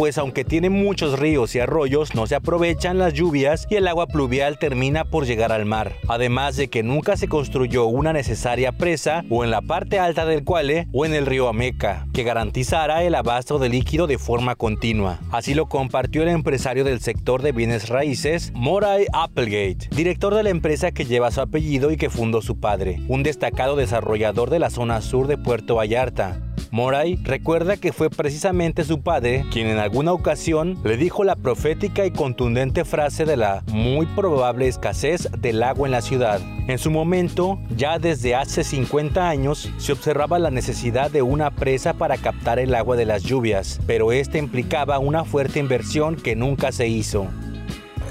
Pues 0.00 0.16
aunque 0.16 0.46
tiene 0.46 0.70
muchos 0.70 1.18
ríos 1.18 1.54
y 1.54 1.58
arroyos, 1.58 2.14
no 2.14 2.26
se 2.26 2.34
aprovechan 2.34 2.96
las 2.96 3.12
lluvias 3.12 3.66
y 3.68 3.74
el 3.74 3.86
agua 3.86 4.06
pluvial 4.06 4.58
termina 4.58 5.04
por 5.04 5.26
llegar 5.26 5.52
al 5.52 5.66
mar. 5.66 5.92
Además 6.08 6.56
de 6.56 6.68
que 6.68 6.82
nunca 6.82 7.18
se 7.18 7.28
construyó 7.28 7.84
una 7.84 8.14
necesaria 8.14 8.72
presa 8.72 9.24
o 9.28 9.44
en 9.44 9.50
la 9.50 9.60
parte 9.60 9.98
alta 9.98 10.24
del 10.24 10.42
Cuale 10.42 10.88
o 10.94 11.04
en 11.04 11.12
el 11.12 11.26
río 11.26 11.48
Ameca, 11.48 12.06
que 12.14 12.22
garantizara 12.22 13.04
el 13.04 13.14
abasto 13.14 13.58
de 13.58 13.68
líquido 13.68 14.06
de 14.06 14.16
forma 14.16 14.54
continua. 14.54 15.18
Así 15.30 15.52
lo 15.52 15.68
compartió 15.68 16.22
el 16.22 16.30
empresario 16.30 16.82
del 16.82 17.00
sector 17.00 17.42
de 17.42 17.52
bienes 17.52 17.90
raíces, 17.90 18.52
Moray 18.54 19.04
Applegate, 19.12 19.90
director 19.94 20.34
de 20.34 20.44
la 20.44 20.48
empresa 20.48 20.92
que 20.92 21.04
lleva 21.04 21.30
su 21.30 21.42
apellido 21.42 21.90
y 21.90 21.98
que 21.98 22.08
fundó 22.08 22.40
su 22.40 22.58
padre, 22.58 23.00
un 23.08 23.22
destacado 23.22 23.76
desarrollador 23.76 24.48
de 24.48 24.60
la 24.60 24.70
zona 24.70 25.02
sur 25.02 25.26
de 25.26 25.36
Puerto 25.36 25.74
Vallarta. 25.74 26.40
Moray 26.72 27.16
recuerda 27.24 27.76
que 27.76 27.92
fue 27.92 28.10
precisamente 28.10 28.84
su 28.84 29.02
padre 29.02 29.44
quien 29.50 29.66
en 29.66 29.78
alguna 29.78 30.12
ocasión 30.12 30.78
le 30.84 30.96
dijo 30.96 31.24
la 31.24 31.34
profética 31.34 32.06
y 32.06 32.12
contundente 32.12 32.84
frase 32.84 33.24
de 33.24 33.36
la 33.36 33.64
muy 33.66 34.06
probable 34.06 34.68
escasez 34.68 35.28
del 35.38 35.64
agua 35.64 35.88
en 35.88 35.92
la 35.92 36.00
ciudad. 36.00 36.40
En 36.68 36.78
su 36.78 36.92
momento, 36.92 37.58
ya 37.76 37.98
desde 37.98 38.36
hace 38.36 38.62
50 38.62 39.28
años, 39.28 39.68
se 39.78 39.92
observaba 39.92 40.38
la 40.38 40.52
necesidad 40.52 41.10
de 41.10 41.22
una 41.22 41.50
presa 41.50 41.94
para 41.94 42.16
captar 42.18 42.60
el 42.60 42.72
agua 42.76 42.96
de 42.96 43.06
las 43.06 43.24
lluvias, 43.24 43.80
pero 43.88 44.12
esta 44.12 44.38
implicaba 44.38 45.00
una 45.00 45.24
fuerte 45.24 45.58
inversión 45.58 46.14
que 46.14 46.36
nunca 46.36 46.70
se 46.70 46.86
hizo. 46.86 47.26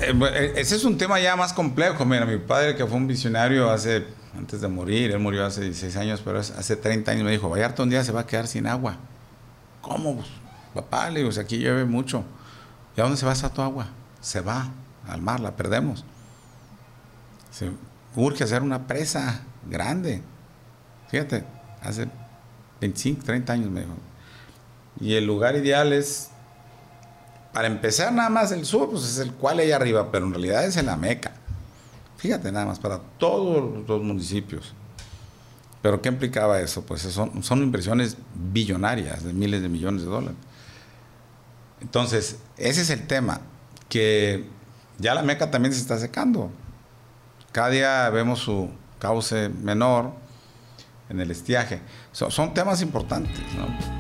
Eh, 0.02 0.14
eh, 0.34 0.54
ese 0.58 0.76
es 0.76 0.84
un 0.84 0.98
tema 0.98 1.20
ya 1.22 1.38
más 1.38 1.54
complejo. 1.54 2.06
Mira, 2.06 2.26
mi 2.26 2.38
padre 2.38 2.76
que 2.76 2.86
fue 2.86 2.98
un 2.98 3.08
visionario 3.08 3.70
hace 3.70 4.04
antes 4.38 4.62
de 4.62 4.68
morir, 4.68 5.12
él 5.12 5.20
murió 5.20 5.46
hace 5.46 5.62
16 5.62 5.96
años, 5.98 6.22
pero 6.24 6.40
hace 6.40 6.76
30 6.76 7.12
años 7.12 7.24
me 7.24 7.32
dijo, 7.32 7.50
Vallarta 7.50 7.84
un 7.84 7.90
día 7.90 8.04
se 8.04 8.12
va 8.12 8.22
a 8.22 8.28
quedar 8.28 8.48
sin 8.48 8.68
agua. 8.68 8.98
¿Cómo? 9.82 10.16
Pues, 10.16 10.28
papá, 10.74 11.10
le 11.10 11.20
digo, 11.20 11.32
si 11.32 11.40
aquí 11.40 11.58
llueve 11.58 11.86
mucho. 11.86 12.24
¿Y 12.96 13.02
a 13.02 13.04
dónde 13.04 13.18
se 13.18 13.26
va 13.26 13.34
esa 13.34 13.52
tu 13.52 13.62
agua? 13.62 13.88
Se 14.22 14.42
va 14.42 14.70
al 15.08 15.22
mar, 15.22 15.40
la 15.40 15.56
perdemos. 15.56 16.06
Se 17.52 17.72
urge 18.16 18.44
hacer 18.44 18.62
una 18.62 18.88
presa 18.88 19.42
grande. 19.68 20.22
Fíjate, 21.10 21.44
hace 21.82 22.08
25, 22.82 23.24
30 23.24 23.54
años 23.54 23.72
me 23.72 23.82
dijo. 23.82 23.94
Y 25.00 25.16
el 25.16 25.26
lugar 25.26 25.56
ideal 25.56 25.94
es, 25.94 26.30
para 27.54 27.68
empezar 27.68 28.14
nada 28.14 28.30
más 28.30 28.52
el 28.52 28.66
sur, 28.66 28.90
pues 28.92 29.04
es 29.04 29.18
el 29.18 29.34
cual 29.34 29.60
hay 29.60 29.72
arriba, 29.72 30.12
pero 30.12 30.26
en 30.26 30.34
realidad 30.34 30.66
es 30.66 30.78
en 30.78 30.86
la 30.86 30.98
Meca. 30.98 31.32
Fíjate 32.20 32.52
nada 32.52 32.66
más, 32.66 32.80
para 32.80 33.00
todos 33.18 33.88
los 33.88 34.04
municipios. 34.04 34.74
Pero 35.82 36.02
¿qué 36.02 36.10
implicaba 36.10 36.60
eso? 36.60 36.86
Pues 36.86 37.02
son, 37.02 37.64
inversiones 37.64 38.18
billonarias 38.36 39.24
de 39.24 39.32
miles 39.32 39.62
de 39.62 39.70
millones 39.70 40.02
de 40.02 40.10
dólares. 40.10 40.38
Entonces, 41.80 42.40
ese 42.58 42.82
es 42.82 42.90
el 42.90 43.08
tema, 43.08 43.40
que 43.88 44.46
ya 44.98 45.16
la 45.16 45.24
Meca 45.24 45.50
también 45.50 45.74
se 45.74 45.80
está 45.80 45.98
secando. 45.98 46.52
Cada 47.54 47.70
día 47.70 48.10
vemos 48.10 48.40
su 48.40 48.70
cauce 49.00 49.48
menor 49.48 50.12
en 51.08 51.22
el 51.22 51.32
estiaje. 51.32 51.80
son 52.12 52.54
temas 52.54 52.82
importantes, 52.82 53.42
¿no? 53.56 53.99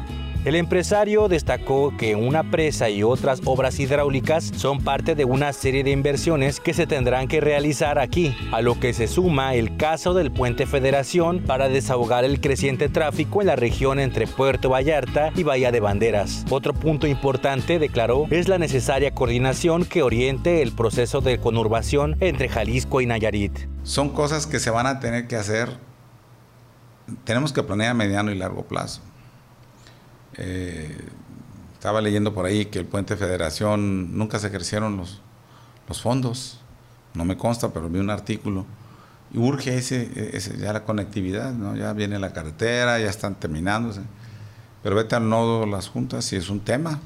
El 0.49 0.55
empresario 0.55 1.27
destacó 1.27 1.95
que 1.95 2.15
una 2.15 2.49
presa 2.49 2.89
y 2.89 3.03
otras 3.03 3.39
obras 3.45 3.79
hidráulicas 3.79 4.51
son 4.55 4.81
parte 4.81 5.13
de 5.13 5.23
una 5.23 5.53
serie 5.53 5.83
de 5.83 5.91
inversiones 5.91 6.59
que 6.59 6.73
se 6.73 6.87
tendrán 6.87 7.27
que 7.27 7.39
realizar 7.39 7.99
aquí, 7.99 8.35
a 8.51 8.63
lo 8.63 8.79
que 8.79 8.93
se 8.93 9.07
suma 9.07 9.53
el 9.53 9.77
caso 9.77 10.15
del 10.15 10.31
puente 10.31 10.65
Federación 10.65 11.43
para 11.43 11.69
desahogar 11.69 12.25
el 12.25 12.41
creciente 12.41 12.89
tráfico 12.89 13.41
en 13.41 13.45
la 13.45 13.57
región 13.57 13.99
entre 13.99 14.25
Puerto 14.25 14.71
Vallarta 14.71 15.31
y 15.35 15.43
Bahía 15.43 15.71
de 15.71 15.81
Banderas. 15.81 16.47
Otro 16.49 16.73
punto 16.73 17.05
importante, 17.05 17.77
declaró, 17.77 18.25
es 18.31 18.47
la 18.47 18.57
necesaria 18.57 19.13
coordinación 19.13 19.85
que 19.85 20.01
oriente 20.01 20.63
el 20.63 20.71
proceso 20.71 21.21
de 21.21 21.39
conurbación 21.39 22.17
entre 22.21 22.49
Jalisco 22.49 23.01
y 23.01 23.05
Nayarit. 23.05 23.55
Son 23.83 24.09
cosas 24.09 24.47
que 24.47 24.59
se 24.59 24.71
van 24.71 24.87
a 24.87 24.99
tener 24.99 25.27
que 25.27 25.35
hacer. 25.35 25.77
Tenemos 27.23 27.53
que 27.53 27.61
planear 27.61 27.91
a 27.91 27.93
mediano 27.93 28.31
y 28.31 28.35
largo 28.35 28.63
plazo. 28.63 29.03
Eh, 30.41 30.95
estaba 31.73 32.01
leyendo 32.01 32.33
por 32.33 32.45
ahí 32.45 32.65
que 32.65 32.79
el 32.79 32.85
puente 32.85 33.17
Federación 33.17 34.17
nunca 34.17 34.39
se 34.39 34.49
crecieron 34.49 34.97
los, 34.97 35.21
fondos. 35.97 36.61
No 37.13 37.25
me 37.25 37.37
consta, 37.37 37.73
pero 37.73 37.89
vi 37.89 37.99
un 37.99 38.09
artículo. 38.09 38.65
Y 39.31 39.37
urge 39.37 39.77
ese, 39.77 40.57
ya 40.57 40.73
la 40.73 40.83
conectividad. 40.85 41.53
Ya 41.75 41.93
viene 41.93 42.19
la 42.19 42.31
carretera, 42.31 42.99
ya 42.99 43.09
están 43.09 43.35
terminándose. 43.35 44.01
Pero 44.81 44.95
vete 44.95 45.15
al 45.15 45.29
nodo 45.29 45.65
las 45.65 45.89
juntas 45.89 46.31
y 46.31 46.37
es 46.37 46.49
un 46.49 46.61
tema. 46.61 46.99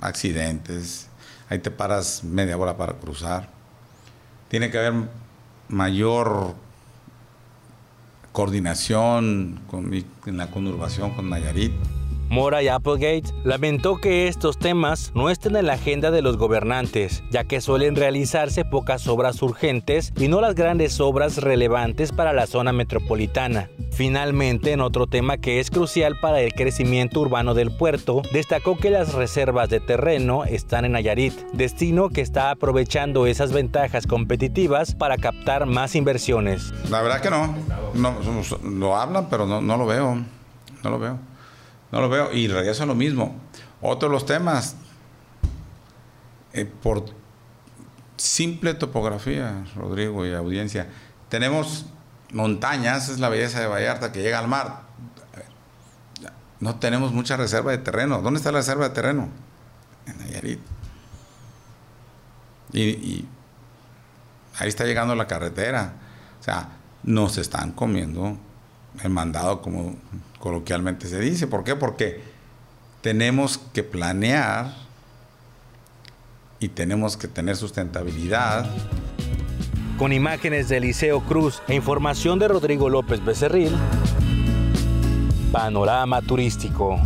Accidentes, 0.00 1.08
ahí 1.48 1.58
te 1.60 1.70
paras 1.70 2.24
media 2.24 2.56
hora 2.58 2.76
para 2.76 2.94
cruzar. 2.94 3.48
Tiene 4.48 4.70
que 4.70 4.78
haber 4.78 5.08
mayor 5.68 6.54
coordinación 8.34 9.60
con, 9.70 9.94
en 9.94 10.36
la 10.36 10.50
conurbación 10.50 11.12
con 11.12 11.30
Nayarit. 11.30 11.72
Mora 12.28 12.62
y 12.62 12.68
Applegate 12.68 13.32
lamentó 13.44 13.96
que 13.96 14.28
estos 14.28 14.58
temas 14.58 15.12
no 15.14 15.30
estén 15.30 15.56
en 15.56 15.66
la 15.66 15.74
agenda 15.74 16.10
de 16.10 16.22
los 16.22 16.36
gobernantes, 16.36 17.22
ya 17.30 17.44
que 17.44 17.60
suelen 17.60 17.96
realizarse 17.96 18.64
pocas 18.64 19.06
obras 19.06 19.40
urgentes 19.42 20.12
y 20.16 20.28
no 20.28 20.40
las 20.40 20.54
grandes 20.54 21.00
obras 21.00 21.38
relevantes 21.38 22.12
para 22.12 22.32
la 22.32 22.46
zona 22.46 22.72
metropolitana. 22.72 23.68
Finalmente, 23.92 24.72
en 24.72 24.80
otro 24.80 25.06
tema 25.06 25.36
que 25.36 25.60
es 25.60 25.70
crucial 25.70 26.18
para 26.20 26.40
el 26.40 26.52
crecimiento 26.54 27.20
urbano 27.20 27.54
del 27.54 27.70
puerto, 27.70 28.22
destacó 28.32 28.76
que 28.76 28.90
las 28.90 29.14
reservas 29.14 29.68
de 29.68 29.80
terreno 29.80 30.44
están 30.44 30.84
en 30.84 30.92
Nayarit, 30.92 31.34
destino 31.52 32.08
que 32.08 32.20
está 32.20 32.50
aprovechando 32.50 33.26
esas 33.26 33.52
ventajas 33.52 34.06
competitivas 34.06 34.94
para 34.94 35.16
captar 35.18 35.66
más 35.66 35.94
inversiones. 35.94 36.72
La 36.90 37.02
verdad 37.02 37.20
que 37.20 37.30
no, 37.30 37.54
no 37.94 38.16
lo 38.62 38.96
hablan, 38.96 39.28
pero 39.28 39.46
no, 39.46 39.60
no 39.60 39.76
lo 39.76 39.86
veo, 39.86 40.16
no 40.82 40.90
lo 40.90 40.98
veo. 40.98 41.33
No 41.94 42.00
lo 42.00 42.08
veo. 42.08 42.32
Y 42.32 42.48
regreso 42.48 42.82
a 42.82 42.86
lo 42.86 42.96
mismo. 42.96 43.36
Otro 43.80 44.08
de 44.08 44.14
los 44.14 44.26
temas, 44.26 44.74
eh, 46.52 46.64
por 46.64 47.04
simple 48.16 48.74
topografía, 48.74 49.64
Rodrigo 49.76 50.26
y 50.26 50.34
audiencia, 50.34 50.88
tenemos 51.28 51.86
montañas, 52.32 53.10
es 53.10 53.20
la 53.20 53.28
belleza 53.28 53.60
de 53.60 53.68
Vallarta 53.68 54.10
que 54.10 54.22
llega 54.22 54.40
al 54.40 54.48
mar. 54.48 54.82
no 56.58 56.74
tenemos 56.80 57.12
mucha 57.12 57.36
reserva 57.36 57.70
de 57.70 57.78
terreno. 57.78 58.22
¿Dónde 58.22 58.38
está 58.38 58.50
la 58.50 58.58
reserva 58.58 58.88
de 58.88 58.94
terreno? 58.94 59.28
En 60.06 60.18
Nayarit. 60.18 60.60
Y, 62.72 62.82
y 62.82 63.28
ahí 64.58 64.68
está 64.68 64.84
llegando 64.84 65.14
la 65.14 65.28
carretera. 65.28 65.92
O 66.40 66.42
sea, 66.42 66.70
nos 67.04 67.38
están 67.38 67.70
comiendo 67.70 68.36
el 69.02 69.10
mandado 69.10 69.60
como 69.60 69.96
coloquialmente 70.38 71.06
se 71.08 71.20
dice. 71.20 71.46
¿Por 71.46 71.64
qué? 71.64 71.76
Porque 71.76 72.20
tenemos 73.00 73.58
que 73.58 73.82
planear 73.82 74.74
y 76.60 76.68
tenemos 76.68 77.16
que 77.16 77.28
tener 77.28 77.56
sustentabilidad. 77.56 78.70
Con 79.98 80.12
imágenes 80.12 80.68
de 80.68 80.78
Eliseo 80.78 81.20
Cruz 81.20 81.62
e 81.68 81.74
información 81.74 82.38
de 82.38 82.48
Rodrigo 82.48 82.88
López 82.88 83.24
Becerril, 83.24 83.72
Panorama 85.52 86.20
Turístico. 86.22 86.98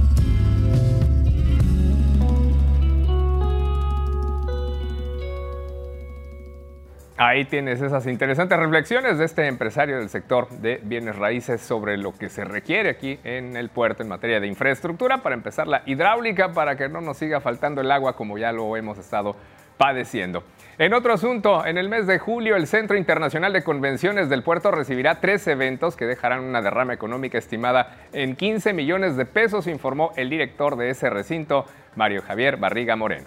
Ahí 7.20 7.46
tienes 7.46 7.82
esas 7.82 8.06
interesantes 8.06 8.56
reflexiones 8.56 9.18
de 9.18 9.24
este 9.24 9.48
empresario 9.48 9.98
del 9.98 10.08
sector 10.08 10.48
de 10.50 10.80
bienes 10.84 11.16
raíces 11.16 11.60
sobre 11.60 11.96
lo 11.96 12.12
que 12.12 12.28
se 12.28 12.44
requiere 12.44 12.90
aquí 12.90 13.18
en 13.24 13.56
el 13.56 13.70
puerto 13.70 14.04
en 14.04 14.08
materia 14.08 14.38
de 14.38 14.46
infraestructura 14.46 15.18
para 15.18 15.34
empezar 15.34 15.66
la 15.66 15.82
hidráulica 15.84 16.52
para 16.52 16.76
que 16.76 16.88
no 16.88 17.00
nos 17.00 17.16
siga 17.16 17.40
faltando 17.40 17.80
el 17.80 17.90
agua 17.90 18.14
como 18.14 18.38
ya 18.38 18.52
lo 18.52 18.76
hemos 18.76 18.98
estado 18.98 19.34
padeciendo. 19.76 20.44
En 20.78 20.94
otro 20.94 21.12
asunto, 21.12 21.66
en 21.66 21.76
el 21.76 21.88
mes 21.88 22.06
de 22.06 22.20
julio 22.20 22.54
el 22.54 22.68
Centro 22.68 22.96
Internacional 22.96 23.52
de 23.52 23.64
Convenciones 23.64 24.28
del 24.28 24.44
Puerto 24.44 24.70
recibirá 24.70 25.16
tres 25.18 25.44
eventos 25.48 25.96
que 25.96 26.06
dejarán 26.06 26.44
una 26.44 26.62
derrama 26.62 26.94
económica 26.94 27.36
estimada 27.36 27.96
en 28.12 28.36
15 28.36 28.72
millones 28.74 29.16
de 29.16 29.26
pesos, 29.26 29.66
informó 29.66 30.12
el 30.14 30.30
director 30.30 30.76
de 30.76 30.90
ese 30.90 31.10
recinto, 31.10 31.64
Mario 31.96 32.22
Javier 32.22 32.58
Barriga 32.58 32.94
Moreno. 32.94 33.26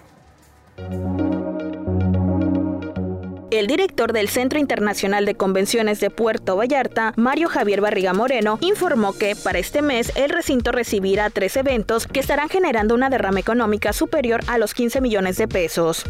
El 3.52 3.66
director 3.66 4.14
del 4.14 4.30
Centro 4.30 4.58
Internacional 4.58 5.26
de 5.26 5.34
Convenciones 5.34 6.00
de 6.00 6.08
Puerto 6.08 6.56
Vallarta, 6.56 7.12
Mario 7.16 7.50
Javier 7.50 7.82
Barriga 7.82 8.14
Moreno, 8.14 8.56
informó 8.62 9.12
que 9.12 9.36
para 9.36 9.58
este 9.58 9.82
mes 9.82 10.10
el 10.16 10.30
recinto 10.30 10.72
recibirá 10.72 11.28
tres 11.28 11.58
eventos 11.58 12.06
que 12.06 12.20
estarán 12.20 12.48
generando 12.48 12.94
una 12.94 13.10
derrama 13.10 13.40
económica 13.40 13.92
superior 13.92 14.40
a 14.46 14.56
los 14.56 14.72
15 14.72 15.02
millones 15.02 15.36
de 15.36 15.48
pesos. 15.48 16.06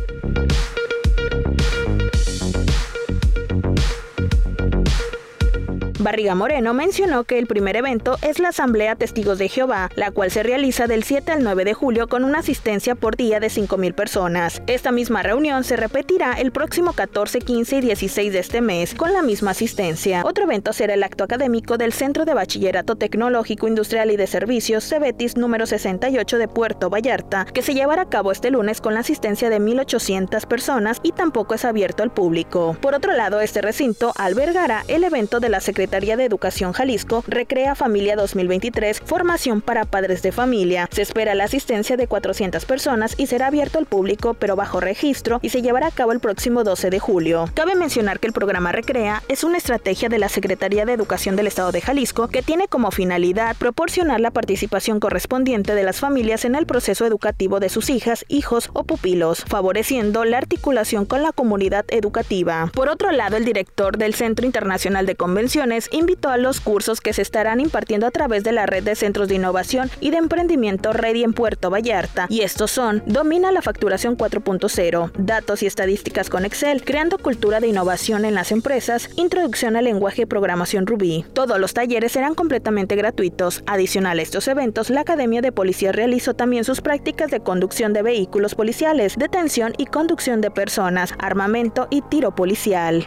Barriga 6.02 6.34
Moreno 6.34 6.74
mencionó 6.74 7.22
que 7.22 7.38
el 7.38 7.46
primer 7.46 7.76
evento 7.76 8.18
es 8.22 8.40
la 8.40 8.48
Asamblea 8.48 8.96
Testigos 8.96 9.38
de 9.38 9.48
Jehová, 9.48 9.88
la 9.94 10.10
cual 10.10 10.32
se 10.32 10.42
realiza 10.42 10.88
del 10.88 11.04
7 11.04 11.30
al 11.30 11.44
9 11.44 11.64
de 11.64 11.74
julio 11.74 12.08
con 12.08 12.24
una 12.24 12.40
asistencia 12.40 12.96
por 12.96 13.16
día 13.16 13.38
de 13.38 13.46
5.000 13.46 13.94
personas. 13.94 14.62
Esta 14.66 14.90
misma 14.90 15.22
reunión 15.22 15.62
se 15.62 15.76
repetirá 15.76 16.32
el 16.32 16.50
próximo 16.50 16.92
14, 16.92 17.38
15 17.38 17.76
y 17.76 17.80
16 17.82 18.32
de 18.32 18.38
este 18.40 18.60
mes 18.60 18.94
con 18.94 19.12
la 19.12 19.22
misma 19.22 19.52
asistencia. 19.52 20.22
Otro 20.24 20.44
evento 20.44 20.72
será 20.72 20.94
el 20.94 21.04
acto 21.04 21.22
académico 21.22 21.78
del 21.78 21.92
Centro 21.92 22.24
de 22.24 22.34
Bachillerato 22.34 22.96
Tecnológico 22.96 23.68
Industrial 23.68 24.10
y 24.10 24.16
de 24.16 24.26
Servicios 24.26 24.88
Cebetis 24.88 25.36
número 25.36 25.66
68 25.66 26.38
de 26.38 26.48
Puerto 26.48 26.90
Vallarta, 26.90 27.44
que 27.44 27.62
se 27.62 27.74
llevará 27.74 28.02
a 28.02 28.08
cabo 28.08 28.32
este 28.32 28.50
lunes 28.50 28.80
con 28.80 28.94
la 28.94 29.00
asistencia 29.00 29.50
de 29.50 29.60
1.800 29.60 30.46
personas 30.46 30.98
y 31.04 31.12
tampoco 31.12 31.54
es 31.54 31.64
abierto 31.64 32.02
al 32.02 32.10
público. 32.10 32.76
Por 32.80 32.94
otro 32.94 33.12
lado, 33.12 33.40
este 33.40 33.62
recinto 33.62 34.12
albergará 34.16 34.84
el 34.88 35.04
evento 35.04 35.38
de 35.38 35.48
la 35.48 35.60
Secretaría 35.60 35.91
Secretaría 35.92 36.16
de 36.16 36.24
Educación 36.24 36.72
Jalisco 36.72 37.22
Recrea 37.26 37.74
Familia 37.74 38.16
2023, 38.16 39.02
formación 39.04 39.60
para 39.60 39.84
padres 39.84 40.22
de 40.22 40.32
familia. 40.32 40.88
Se 40.90 41.02
espera 41.02 41.34
la 41.34 41.44
asistencia 41.44 41.98
de 41.98 42.06
400 42.06 42.64
personas 42.64 43.14
y 43.18 43.26
será 43.26 43.48
abierto 43.48 43.76
al 43.76 43.84
público, 43.84 44.32
pero 44.32 44.56
bajo 44.56 44.80
registro, 44.80 45.38
y 45.42 45.50
se 45.50 45.60
llevará 45.60 45.88
a 45.88 45.90
cabo 45.90 46.12
el 46.12 46.20
próximo 46.20 46.64
12 46.64 46.88
de 46.88 46.98
julio. 46.98 47.44
Cabe 47.52 47.74
mencionar 47.74 48.20
que 48.20 48.26
el 48.26 48.32
programa 48.32 48.72
Recrea 48.72 49.22
es 49.28 49.44
una 49.44 49.58
estrategia 49.58 50.08
de 50.08 50.18
la 50.18 50.30
Secretaría 50.30 50.86
de 50.86 50.94
Educación 50.94 51.36
del 51.36 51.46
Estado 51.46 51.72
de 51.72 51.82
Jalisco 51.82 52.28
que 52.28 52.40
tiene 52.40 52.68
como 52.68 52.90
finalidad 52.90 53.54
proporcionar 53.58 54.18
la 54.18 54.30
participación 54.30 54.98
correspondiente 54.98 55.74
de 55.74 55.82
las 55.82 56.00
familias 56.00 56.46
en 56.46 56.54
el 56.54 56.64
proceso 56.64 57.04
educativo 57.04 57.60
de 57.60 57.68
sus 57.68 57.90
hijas, 57.90 58.24
hijos 58.28 58.70
o 58.72 58.84
pupilos, 58.84 59.44
favoreciendo 59.46 60.24
la 60.24 60.38
articulación 60.38 61.04
con 61.04 61.22
la 61.22 61.32
comunidad 61.32 61.84
educativa. 61.88 62.70
Por 62.72 62.88
otro 62.88 63.12
lado, 63.12 63.36
el 63.36 63.44
director 63.44 63.98
del 63.98 64.14
Centro 64.14 64.46
Internacional 64.46 65.04
de 65.04 65.16
Convenciones 65.16 65.81
invitó 65.90 66.28
a 66.28 66.36
los 66.36 66.60
cursos 66.60 67.00
que 67.00 67.12
se 67.12 67.22
estarán 67.22 67.60
impartiendo 67.60 68.06
a 68.06 68.10
través 68.10 68.44
de 68.44 68.52
la 68.52 68.66
red 68.66 68.82
de 68.82 68.94
centros 68.94 69.28
de 69.28 69.36
innovación 69.36 69.90
y 70.00 70.10
de 70.10 70.18
emprendimiento 70.18 70.92
Ready 70.92 71.24
en 71.24 71.32
Puerto 71.32 71.70
Vallarta. 71.70 72.26
Y 72.28 72.42
estos 72.42 72.70
son 72.70 73.02
Domina 73.06 73.52
la 73.52 73.62
facturación 73.62 74.16
4.0, 74.16 75.12
datos 75.18 75.62
y 75.62 75.66
estadísticas 75.66 76.30
con 76.30 76.44
Excel, 76.44 76.84
creando 76.84 77.18
cultura 77.18 77.60
de 77.60 77.68
innovación 77.68 78.24
en 78.24 78.34
las 78.34 78.52
empresas, 78.52 79.10
introducción 79.16 79.76
al 79.76 79.84
lenguaje 79.84 80.26
programación 80.26 80.86
Ruby. 80.86 81.24
Todos 81.32 81.58
los 81.58 81.74
talleres 81.74 82.12
serán 82.12 82.34
completamente 82.34 82.96
gratuitos. 82.96 83.62
Adicional 83.66 84.18
a 84.18 84.22
estos 84.22 84.48
eventos, 84.48 84.90
la 84.90 85.00
Academia 85.00 85.40
de 85.40 85.52
Policía 85.52 85.92
realizó 85.92 86.34
también 86.34 86.64
sus 86.64 86.80
prácticas 86.80 87.30
de 87.30 87.40
conducción 87.40 87.92
de 87.92 88.02
vehículos 88.02 88.54
policiales, 88.54 89.16
detención 89.16 89.72
y 89.78 89.86
conducción 89.86 90.40
de 90.40 90.50
personas, 90.50 91.14
armamento 91.18 91.88
y 91.90 92.02
tiro 92.02 92.34
policial. 92.34 93.06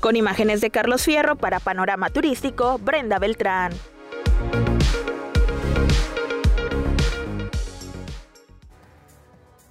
Con 0.00 0.16
imágenes 0.16 0.60
de 0.60 0.70
Carlos 0.70 1.04
Fierro 1.04 1.36
para 1.36 1.58
Panorama 1.60 2.10
Turístico, 2.10 2.78
Brenda 2.78 3.18
Beltrán. 3.18 3.72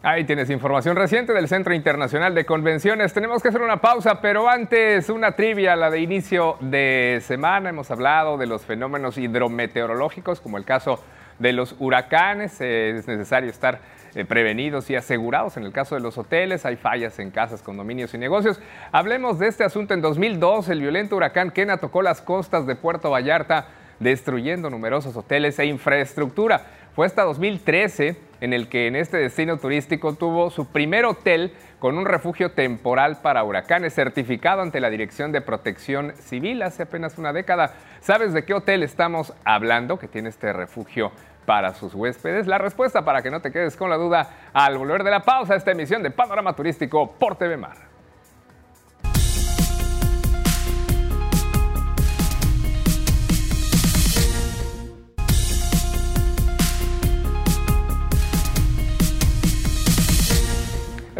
Ahí 0.07 0.23
tienes 0.23 0.51
información 0.51 0.95
reciente 0.95 1.33
del 1.33 1.47
Centro 1.47 1.73
Internacional 1.73 2.35
de 2.35 2.45
Convenciones. 2.45 3.11
Tenemos 3.11 3.41
que 3.41 3.47
hacer 3.47 3.61
una 3.61 3.81
pausa, 3.81 4.21
pero 4.21 4.47
antes 4.47 5.09
una 5.09 5.31
trivia, 5.31 5.75
la 5.75 5.89
de 5.89 5.99
inicio 5.99 6.57
de 6.59 7.23
semana. 7.25 7.69
Hemos 7.69 7.89
hablado 7.89 8.37
de 8.37 8.45
los 8.45 8.63
fenómenos 8.65 9.17
hidrometeorológicos, 9.17 10.41
como 10.41 10.59
el 10.59 10.63
caso 10.63 11.03
de 11.39 11.53
los 11.53 11.75
huracanes. 11.79 12.61
es 12.61 13.07
necesario 13.07 13.49
estar 13.49 13.79
eh, 14.15 14.25
prevenidos 14.25 14.89
y 14.89 14.95
asegurados. 14.95 15.57
En 15.57 15.63
el 15.63 15.73
caso 15.73 15.95
de 15.95 16.01
los 16.01 16.17
hoteles, 16.17 16.65
hay 16.65 16.77
fallas 16.77 17.19
en 17.19 17.31
casas, 17.31 17.61
condominios 17.61 18.13
y 18.13 18.17
negocios. 18.17 18.61
Hablemos 18.93 19.39
de 19.39 19.47
este 19.47 19.65
asunto. 19.65 19.93
En 19.93 20.01
2002, 20.01 20.69
el 20.69 20.79
violento 20.79 21.17
huracán 21.17 21.51
Kena 21.51 21.77
tocó 21.77 22.01
las 22.01 22.21
costas 22.21 22.65
de 22.65 22.75
Puerto 22.75 23.11
Vallarta, 23.11 23.67
destruyendo 23.99 24.69
numerosos 24.69 25.15
hoteles 25.17 25.59
e 25.59 25.65
infraestructura. 25.65 26.65
Fue 26.95 27.05
hasta 27.05 27.23
2013 27.23 28.15
en 28.39 28.53
el 28.53 28.69
que 28.69 28.87
en 28.87 28.95
este 28.95 29.17
destino 29.17 29.57
turístico 29.57 30.15
tuvo 30.15 30.49
su 30.49 30.67
primer 30.67 31.03
hotel 31.03 31.51
con 31.79 31.97
un 31.97 32.05
refugio 32.05 32.51
temporal 32.51 33.17
para 33.21 33.43
huracanes 33.43 33.93
certificado 33.93 34.61
ante 34.61 34.79
la 34.79 34.89
Dirección 34.89 35.33
de 35.33 35.41
Protección 35.41 36.13
Civil 36.15 36.61
hace 36.61 36.83
apenas 36.83 37.17
una 37.17 37.33
década. 37.33 37.73
¿Sabes 37.99 38.33
de 38.33 38.45
qué 38.45 38.53
hotel 38.53 38.81
estamos 38.81 39.33
hablando 39.43 39.99
que 39.99 40.07
tiene 40.07 40.29
este 40.29 40.53
refugio 40.53 41.11
para 41.45 41.73
sus 41.73 41.93
huéspedes? 41.93 42.47
La 42.47 42.57
respuesta 42.57 43.05
para 43.05 43.21
que 43.21 43.31
no 43.31 43.41
te 43.41 43.51
quedes 43.51 43.75
con 43.75 43.89
la 43.89 43.97
duda 43.97 44.29
al 44.53 44.77
volver 44.77 45.03
de 45.03 45.11
la 45.11 45.21
pausa 45.21 45.53
a 45.53 45.57
esta 45.57 45.71
emisión 45.71 46.03
de 46.03 46.11
Panorama 46.11 46.53
Turístico 46.53 47.11
por 47.11 47.35
TV 47.37 47.57
Mar. 47.57 47.95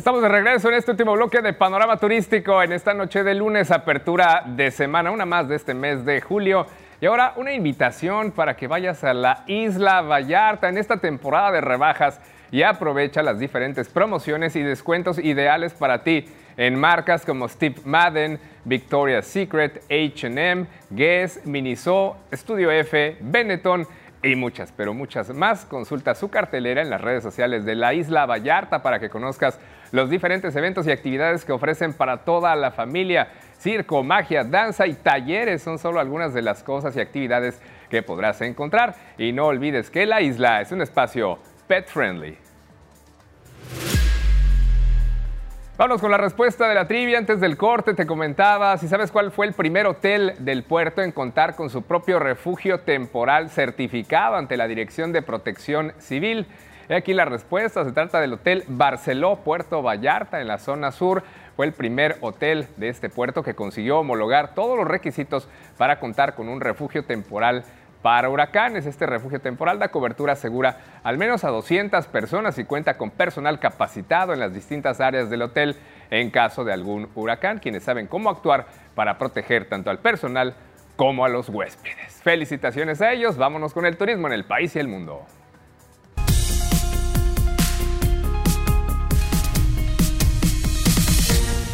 Estamos 0.06 0.22
de 0.22 0.30
regreso 0.30 0.68
en 0.68 0.76
este 0.76 0.92
último 0.92 1.14
bloque 1.14 1.42
de 1.42 1.54
Panorama 1.54 1.98
Turístico 1.98 2.62
en 2.62 2.74
esta 2.74 2.94
noche 2.94 3.24
de 3.24 3.34
lunes, 3.34 3.72
apertura 3.72 4.44
de 4.46 4.70
semana, 4.70 5.10
una 5.10 5.26
más 5.26 5.48
de 5.48 5.56
este 5.56 5.74
mes 5.74 6.06
de 6.06 6.22
julio. 6.22 6.68
Y 7.06 7.08
ahora 7.08 7.34
una 7.36 7.54
invitación 7.54 8.32
para 8.32 8.56
que 8.56 8.68
vayas 8.68 9.04
a 9.04 9.14
la 9.14 9.44
Isla 9.46 10.02
Vallarta 10.02 10.70
en 10.70 10.80
esta 10.80 10.98
temporada 10.98 11.52
de 11.52 11.62
rebajas 11.62 12.20
y 12.50 12.64
aprovecha 12.64 13.22
las 13.22 13.38
diferentes 13.38 13.88
promociones 13.90 14.56
y 14.56 14.64
descuentos 14.64 15.20
ideales 15.20 15.76
para 15.76 16.02
ti 16.02 16.26
en 16.58 16.74
marcas 16.74 17.24
como 17.24 17.48
Steve 17.48 17.76
Madden, 17.86 18.40
Victoria's 18.64 19.28
Secret, 19.28 19.84
HM, 19.88 20.66
Guess, 20.90 21.46
Miniso, 21.46 22.18
Studio 22.34 22.72
F, 22.72 23.18
Benetton 23.22 23.86
y 24.24 24.36
muchas, 24.36 24.72
pero 24.72 24.96
muchas 24.96 25.30
más. 25.30 25.64
Consulta 25.66 26.16
su 26.16 26.32
cartelera 26.32 26.82
en 26.82 26.90
las 26.90 27.02
redes 27.02 27.22
sociales 27.22 27.66
de 27.66 27.76
la 27.76 27.94
Isla 27.94 28.26
Vallarta 28.26 28.82
para 28.82 29.00
que 29.00 29.12
conozcas 29.12 29.60
los 29.92 30.10
diferentes 30.10 30.56
eventos 30.56 30.88
y 30.88 30.92
actividades 30.92 31.46
que 31.46 31.52
ofrecen 31.52 31.94
para 31.94 32.26
toda 32.26 32.56
la 32.56 32.72
familia. 32.72 33.28
Circo, 33.66 34.04
magia, 34.04 34.44
danza 34.44 34.86
y 34.86 34.94
talleres 34.94 35.64
son 35.64 35.80
solo 35.80 36.00
algunas 36.00 36.36
de 36.36 36.44
las 36.44 36.62
cosas 36.62 36.96
y 36.96 37.00
actividades 37.00 37.60
que 37.90 38.04
podrás 38.04 38.40
encontrar. 38.42 38.94
Y 39.18 39.32
no 39.32 39.48
olvides 39.48 39.90
que 39.90 40.06
la 40.06 40.22
isla 40.22 40.62
es 40.62 40.72
un 40.72 40.84
espacio 40.84 41.40
pet 41.66 41.88
friendly. 41.88 42.38
Vamos 45.80 46.00
con 46.00 46.12
la 46.12 46.18
respuesta 46.18 46.70
de 46.70 46.76
la 46.76 46.88
trivia. 46.88 47.18
Antes 47.18 47.40
del 47.40 47.58
corte 47.58 47.96
te 47.96 48.06
comentaba 48.06 48.78
si 48.78 48.88
sabes 48.88 49.12
cuál 49.12 49.32
fue 49.32 49.48
el 49.48 49.54
primer 49.54 49.88
hotel 49.88 50.36
del 50.38 50.62
puerto 50.62 51.02
en 51.02 51.12
contar 51.12 51.56
con 51.56 51.72
su 51.72 51.82
propio 51.82 52.20
refugio 52.20 52.82
temporal 52.82 53.50
certificado 53.50 54.36
ante 54.36 54.58
la 54.58 54.68
Dirección 54.68 55.12
de 55.12 55.24
Protección 55.24 55.92
Civil. 55.98 56.46
He 56.88 56.94
aquí 56.94 57.16
la 57.16 57.26
respuesta. 57.26 57.84
Se 57.84 57.92
trata 57.94 58.22
del 58.22 58.34
Hotel 58.34 58.64
Barceló 58.68 59.38
Puerto 59.38 59.82
Vallarta 59.82 60.40
en 60.40 60.48
la 60.48 60.60
zona 60.60 60.92
sur. 60.92 61.24
Fue 61.56 61.66
el 61.66 61.74
primer 61.74 62.18
hotel 62.22 62.68
de 62.78 62.90
este 62.90 63.10
puerto 63.10 63.44
que 63.44 63.56
consiguió 63.56 64.00
homologar 64.00 64.54
todos 64.54 64.78
los 64.78 64.88
requisitos 64.88 65.48
para 65.78 66.00
contar 66.00 66.36
con 66.36 66.50
un 66.50 66.60
refugio 66.60 67.06
temporal 67.06 67.64
para 68.02 68.30
huracanes. 68.30 68.86
Este 68.86 69.06
refugio 69.06 69.40
temporal 69.40 69.80
da 69.80 69.88
cobertura 69.88 70.36
segura 70.36 70.78
al 71.04 71.18
menos 71.18 71.44
a 71.44 71.50
200 71.50 72.06
personas 72.08 72.58
y 72.60 72.66
cuenta 72.66 72.98
con 72.98 73.10
personal 73.10 73.60
capacitado 73.60 74.34
en 74.34 74.40
las 74.40 74.54
distintas 74.54 75.00
áreas 75.00 75.30
del 75.30 75.42
hotel 75.42 75.78
en 76.12 76.30
caso 76.30 76.64
de 76.64 76.74
algún 76.74 77.10
huracán, 77.16 77.60
quienes 77.60 77.84
saben 77.84 78.08
cómo 78.08 78.30
actuar 78.30 78.68
para 78.94 79.18
proteger 79.18 79.68
tanto 79.70 79.90
al 79.90 80.00
personal 80.00 80.56
como 80.96 81.26
a 81.26 81.30
los 81.30 81.50
huéspedes. 81.50 82.22
Felicitaciones 82.22 83.02
a 83.02 83.12
ellos. 83.12 83.38
Vámonos 83.38 83.74
con 83.74 83.86
el 83.86 83.98
turismo 83.98 84.28
en 84.28 84.34
el 84.34 84.46
país 84.46 84.76
y 84.76 84.80
el 84.80 84.88
mundo. 84.88 85.26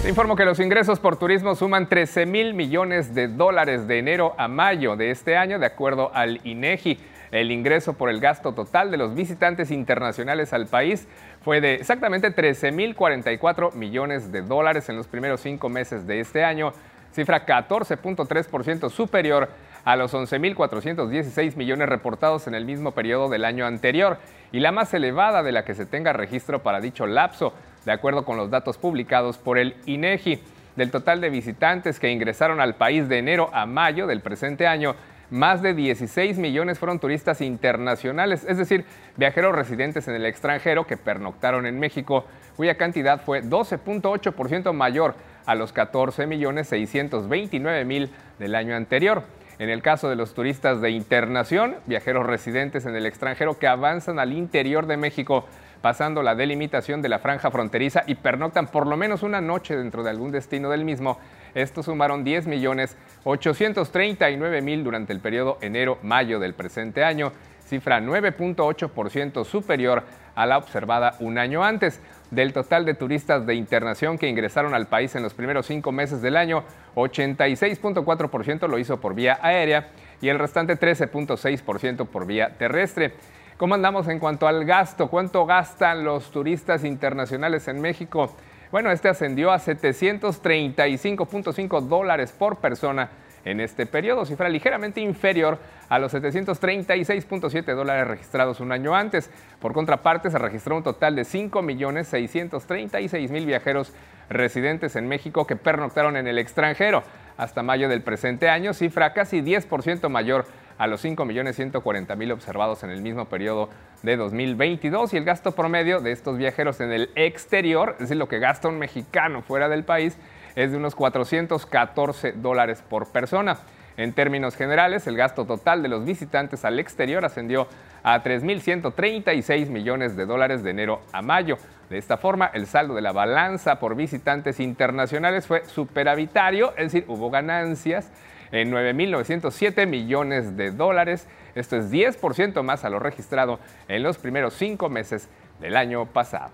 Informo 0.08 0.36
que 0.36 0.46
los 0.46 0.60
ingresos 0.60 1.00
por 1.00 1.16
turismo 1.16 1.54
suman 1.54 1.88
13 1.88 2.26
mil 2.26 2.56
millones 2.56 3.14
de 3.14 3.28
dólares 3.28 3.88
de 3.88 4.00
enero 4.00 4.34
a 4.36 4.48
mayo 4.48 4.96
de 4.96 5.12
este 5.12 5.38
año, 5.38 5.60
de 5.60 5.68
acuerdo 5.68 6.10
al 6.16 6.42
INEGI. 6.44 6.98
El 7.30 7.52
ingreso 7.52 7.94
por 7.94 8.10
el 8.10 8.20
gasto 8.20 8.52
total 8.54 8.90
de 8.90 8.98
los 8.98 9.14
visitantes 9.14 9.70
internacionales 9.70 10.54
al 10.54 10.66
país 10.66 11.08
fue 11.44 11.62
de 11.62 11.76
exactamente 11.76 12.32
13 12.32 12.72
mil 12.72 12.96
44 12.96 13.72
millones 13.72 14.32
de 14.32 14.42
dólares 14.42 14.90
en 14.90 14.98
los 14.98 15.06
primeros 15.06 15.40
cinco 15.40 15.70
meses 15.70 16.08
de 16.08 16.20
este 16.20 16.44
año, 16.44 16.74
cifra 17.14 17.46
14.3% 17.46 18.90
superior 18.90 19.50
a 19.86 19.96
los 19.96 20.14
11.416 20.16 21.56
millones 21.56 21.88
reportados 21.88 22.48
en 22.48 22.56
el 22.56 22.66
mismo 22.66 22.92
periodo 22.92 23.30
del 23.30 23.46
año 23.46 23.68
anterior 23.68 24.18
y 24.52 24.62
la 24.62 24.72
más 24.72 24.94
elevada 24.96 25.44
de 25.44 25.52
la 25.52 25.64
que 25.64 25.76
se 25.76 25.86
tenga 25.86 26.12
registro 26.12 26.64
para 26.64 26.82
dicho 26.82 27.06
lapso 27.06 27.54
de 27.86 27.92
acuerdo 27.92 28.26
con 28.26 28.38
los 28.38 28.50
datos 28.50 28.78
publicados 28.78 29.38
por 29.38 29.58
el 29.58 29.76
INEGI. 29.86 30.40
Del 30.76 30.90
total 30.90 31.20
de 31.20 31.30
visitantes 31.30 32.00
que 32.00 32.12
ingresaron 32.12 32.62
al 32.62 32.76
país 32.76 33.10
de 33.10 33.18
enero 33.18 33.50
a 33.54 33.66
mayo 33.66 34.08
del 34.08 34.22
presente 34.22 34.68
año, 34.68 34.96
más 35.32 35.62
de 35.62 35.74
16 35.74 36.38
millones 36.38 36.78
fueron 36.78 37.00
turistas 37.00 37.42
internacionales, 37.42 38.46
es 38.48 38.58
decir, 38.58 38.86
viajeros 39.16 39.56
residentes 39.56 40.08
en 40.08 40.16
el 40.16 40.26
extranjero 40.26 40.86
que 40.86 40.98
pernoctaron 40.98 41.66
en 41.66 41.80
México, 41.80 42.26
cuya 42.58 42.76
cantidad 42.76 43.22
fue 43.22 43.42
12.8% 43.42 44.74
mayor 44.74 45.16
a 45.46 45.56
los 45.56 45.72
14 45.72 46.28
millones 46.28 46.68
629 46.68 47.86
mil 47.86 48.10
del 48.40 48.56
año 48.56 48.76
anterior. 48.76 49.24
En 49.58 49.70
el 49.70 49.82
caso 49.82 50.10
de 50.10 50.16
los 50.16 50.34
turistas 50.34 50.82
de 50.82 50.90
internación, 50.90 51.76
viajeros 51.86 52.26
residentes 52.26 52.86
en 52.86 52.96
el 52.96 53.06
extranjero 53.06 53.58
que 53.60 53.68
avanzan 53.68 54.20
al 54.20 54.34
interior 54.34 54.86
de 54.88 54.98
México, 54.98 55.46
pasando 55.82 56.24
la 56.24 56.36
delimitación 56.36 57.02
de 57.02 57.10
la 57.10 57.20
franja 57.20 57.52
fronteriza 57.52 58.04
y 58.08 58.16
pernoctan 58.16 58.68
por 58.68 58.88
lo 58.88 58.98
menos 58.98 59.24
una 59.24 59.42
noche 59.42 59.76
dentro 59.76 60.04
de 60.04 60.12
algún 60.12 60.32
destino 60.32 60.70
del 60.70 60.86
mismo. 60.86 61.18
Estos 61.54 61.86
sumaron 61.86 62.24
10 62.24 62.48
millones 62.48 62.96
839 63.24 64.62
mil 64.62 64.84
durante 64.84 65.14
el 65.14 65.20
periodo 65.20 65.58
enero-mayo 65.62 66.40
del 66.40 66.54
presente 66.54 67.04
año, 67.04 67.32
cifra 67.66 68.00
9.8% 68.00 69.44
superior 69.46 70.04
a 70.36 70.46
la 70.46 70.58
observada 70.58 71.16
un 71.20 71.38
año 71.38 71.64
antes. 71.64 72.00
Del 72.32 72.54
total 72.54 72.86
de 72.86 72.94
turistas 72.94 73.46
de 73.46 73.56
internación 73.56 74.18
que 74.18 74.30
ingresaron 74.30 74.74
al 74.74 74.88
país 74.88 75.16
en 75.16 75.24
los 75.24 75.34
primeros 75.34 75.66
cinco 75.66 75.92
meses 75.92 76.22
del 76.22 76.38
año, 76.38 76.64
86.4% 76.96 78.70
lo 78.70 78.80
hizo 78.80 79.02
por 79.02 79.16
vía 79.16 79.38
aérea 79.42 79.90
y 80.22 80.30
el 80.30 80.40
restante 80.40 80.80
13.6% 80.80 82.08
por 82.08 82.26
vía 82.26 82.56
terrestre. 82.58 83.16
¿Cómo 83.62 83.76
andamos 83.76 84.08
en 84.08 84.18
cuanto 84.18 84.48
al 84.48 84.66
gasto? 84.66 85.08
¿Cuánto 85.08 85.46
gastan 85.46 86.04
los 86.04 86.32
turistas 86.32 86.84
internacionales 86.84 87.68
en 87.68 87.80
México? 87.80 88.36
Bueno, 88.72 88.90
este 88.90 89.08
ascendió 89.08 89.52
a 89.52 89.60
735.5 89.60 91.82
dólares 91.82 92.32
por 92.32 92.58
persona 92.58 93.12
en 93.46 93.60
este 93.60 93.86
periodo, 93.86 94.26
cifra 94.26 94.50
ligeramente 94.50 95.00
inferior 95.00 95.60
a 95.90 96.00
los 96.00 96.12
736.7 96.12 97.76
dólares 97.76 98.08
registrados 98.08 98.60
un 98.62 98.72
año 98.72 98.96
antes. 98.96 99.30
Por 99.60 99.74
contraparte, 99.74 100.32
se 100.32 100.40
registró 100.40 100.78
un 100.78 100.82
total 100.82 101.16
de 101.16 101.22
5.636.000 101.22 103.46
viajeros 103.46 103.94
residentes 104.28 104.96
en 104.96 105.08
México 105.08 105.46
que 105.46 105.56
pernoctaron 105.56 106.18
en 106.18 106.26
el 106.26 106.40
extranjero. 106.40 107.04
Hasta 107.38 107.62
mayo 107.62 107.90
del 107.90 108.02
presente 108.02 108.50
año, 108.50 108.74
cifra 108.74 109.14
casi 109.14 109.44
10% 109.44 110.10
mayor 110.10 110.48
a 110.78 110.88
los 110.88 111.04
5.140.000 111.04 112.32
observados 112.32 112.84
en 112.84 112.90
el 112.90 113.02
mismo 113.02 113.26
periodo 113.26 113.70
de 114.04 114.18
2022 114.18 115.14
y 115.14 115.18
el 115.18 115.24
gasto 115.24 115.52
promedio 115.52 116.00
de 116.02 116.12
estos 116.12 116.38
viajeros 116.38 116.80
en 116.82 116.92
el 116.92 117.10
exterior, 117.16 117.92
es 117.94 118.00
decir, 118.00 118.18
lo 118.18 118.28
que 118.28 118.40
gasta 118.40 118.68
un 118.68 118.80
mexicano 118.80 119.42
fuera 119.42 119.70
del 119.70 119.84
país, 119.84 120.18
es 120.56 120.72
de 120.72 120.78
unos 120.78 120.96
414 120.96 122.34
dólares 122.34 122.84
por 122.88 123.08
persona. 123.12 123.58
En 123.98 124.14
términos 124.14 124.56
generales, 124.56 125.06
el 125.08 125.18
gasto 125.18 125.46
total 125.46 125.84
de 125.84 125.90
los 125.90 126.06
visitantes 126.06 126.66
al 126.66 126.80
exterior 126.80 127.26
ascendió 127.26 127.68
a 128.04 128.24
3.136 128.24 129.68
millones 129.68 130.16
de 130.16 130.26
dólares 130.26 130.64
de 130.64 130.72
enero 130.72 131.02
a 131.12 131.22
mayo. 131.22 131.58
De 131.90 131.98
esta 131.98 132.18
forma, 132.18 132.50
el 132.54 132.68
saldo 132.68 132.96
de 132.96 133.02
la 133.02 133.12
balanza 133.12 133.80
por 133.80 133.96
visitantes 133.96 134.60
internacionales 134.60 135.46
fue 135.46 135.66
superavitario, 135.66 136.72
es 136.78 136.94
decir, 136.94 137.06
hubo 137.08 137.30
ganancias 137.30 138.10
en 138.52 138.72
9.907 138.72 139.88
millones 139.88 140.58
de 140.58 140.72
dólares. 140.72 141.28
Esto 141.56 141.78
es 141.78 141.92
10% 141.92 142.64
más 142.64 142.86
a 142.86 142.90
lo 142.90 143.00
registrado 143.00 143.60
en 143.88 144.04
los 144.04 144.18
primeros 144.18 144.54
cinco 144.54 144.90
meses 144.90 145.30
del 145.60 145.78
año 145.78 146.06
pasado. 146.06 146.52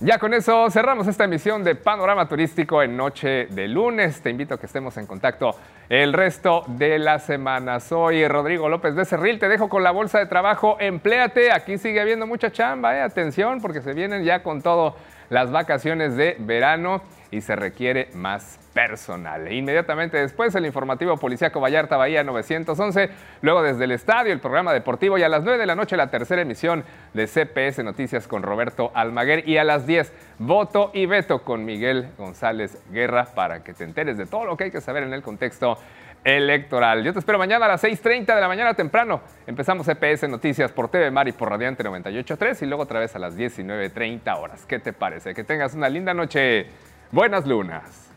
Ya 0.00 0.18
con 0.18 0.34
eso 0.34 0.68
cerramos 0.70 1.06
esta 1.06 1.24
emisión 1.24 1.64
de 1.64 1.74
Panorama 1.74 2.28
Turístico 2.28 2.82
en 2.82 2.98
Noche 2.98 3.46
de 3.46 3.66
Lunes. 3.66 4.20
Te 4.20 4.28
invito 4.28 4.54
a 4.54 4.60
que 4.60 4.66
estemos 4.66 4.94
en 4.98 5.06
contacto 5.06 5.52
el 5.88 6.12
resto 6.12 6.64
de 6.66 6.98
la 6.98 7.18
semana. 7.18 7.80
Soy 7.80 8.28
Rodrigo 8.28 8.68
López 8.68 8.94
de 8.94 9.06
Cerril. 9.06 9.38
Te 9.38 9.48
dejo 9.48 9.70
con 9.70 9.82
la 9.82 9.92
bolsa 9.92 10.18
de 10.18 10.26
trabajo. 10.26 10.76
Empléate. 10.80 11.50
Aquí 11.50 11.78
sigue 11.78 11.98
habiendo 11.98 12.26
mucha 12.26 12.52
chamba. 12.52 12.94
Eh. 12.94 13.00
Atención 13.00 13.62
porque 13.62 13.80
se 13.80 13.94
vienen 13.94 14.22
ya 14.22 14.42
con 14.42 14.60
todo 14.60 14.96
las 15.30 15.50
vacaciones 15.50 16.14
de 16.14 16.36
verano 16.40 17.00
y 17.30 17.40
se 17.40 17.56
requiere 17.56 18.08
más 18.14 18.58
personal. 18.72 19.50
Inmediatamente 19.52 20.18
después 20.18 20.54
el 20.54 20.66
informativo 20.66 21.16
policíaco 21.16 21.60
Vallarta 21.60 21.96
Bahía 21.96 22.22
911, 22.24 23.10
luego 23.42 23.62
desde 23.62 23.84
el 23.84 23.92
estadio 23.92 24.32
el 24.32 24.40
programa 24.40 24.72
deportivo 24.72 25.16
y 25.18 25.22
a 25.22 25.28
las 25.28 25.42
9 25.42 25.58
de 25.58 25.66
la 25.66 25.74
noche 25.74 25.96
la 25.96 26.10
tercera 26.10 26.42
emisión 26.42 26.84
de 27.14 27.26
CPS 27.26 27.82
Noticias 27.82 28.28
con 28.28 28.42
Roberto 28.42 28.90
Almaguer 28.94 29.48
y 29.48 29.56
a 29.56 29.64
las 29.64 29.86
10 29.86 30.12
voto 30.38 30.90
y 30.92 31.06
veto 31.06 31.42
con 31.42 31.64
Miguel 31.64 32.08
González 32.18 32.78
Guerra 32.90 33.26
para 33.34 33.64
que 33.64 33.72
te 33.72 33.84
enteres 33.84 34.18
de 34.18 34.26
todo 34.26 34.44
lo 34.44 34.56
que 34.56 34.64
hay 34.64 34.70
que 34.70 34.80
saber 34.80 35.02
en 35.04 35.14
el 35.14 35.22
contexto 35.22 35.78
electoral. 36.26 37.04
Yo 37.04 37.12
te 37.12 37.20
espero 37.20 37.38
mañana 37.38 37.66
a 37.66 37.68
las 37.68 37.84
6.30 37.84 38.34
de 38.34 38.40
la 38.40 38.48
mañana 38.48 38.74
temprano. 38.74 39.20
Empezamos 39.46 39.86
CPS 39.86 40.28
Noticias 40.28 40.72
por 40.72 40.88
TV 40.88 41.10
Mar 41.12 41.28
y 41.28 41.32
por 41.32 41.48
Radiante 41.48 41.84
98.3 41.84 42.62
y 42.62 42.66
luego 42.66 42.82
otra 42.82 42.98
vez 42.98 43.14
a 43.14 43.20
las 43.20 43.36
19.30 43.36 44.36
horas. 44.36 44.66
¿Qué 44.66 44.80
te 44.80 44.92
parece? 44.92 45.34
Que 45.34 45.44
tengas 45.44 45.74
una 45.74 45.88
linda 45.88 46.12
noche. 46.12 46.66
Buenas 47.12 47.46
lunas. 47.46 48.10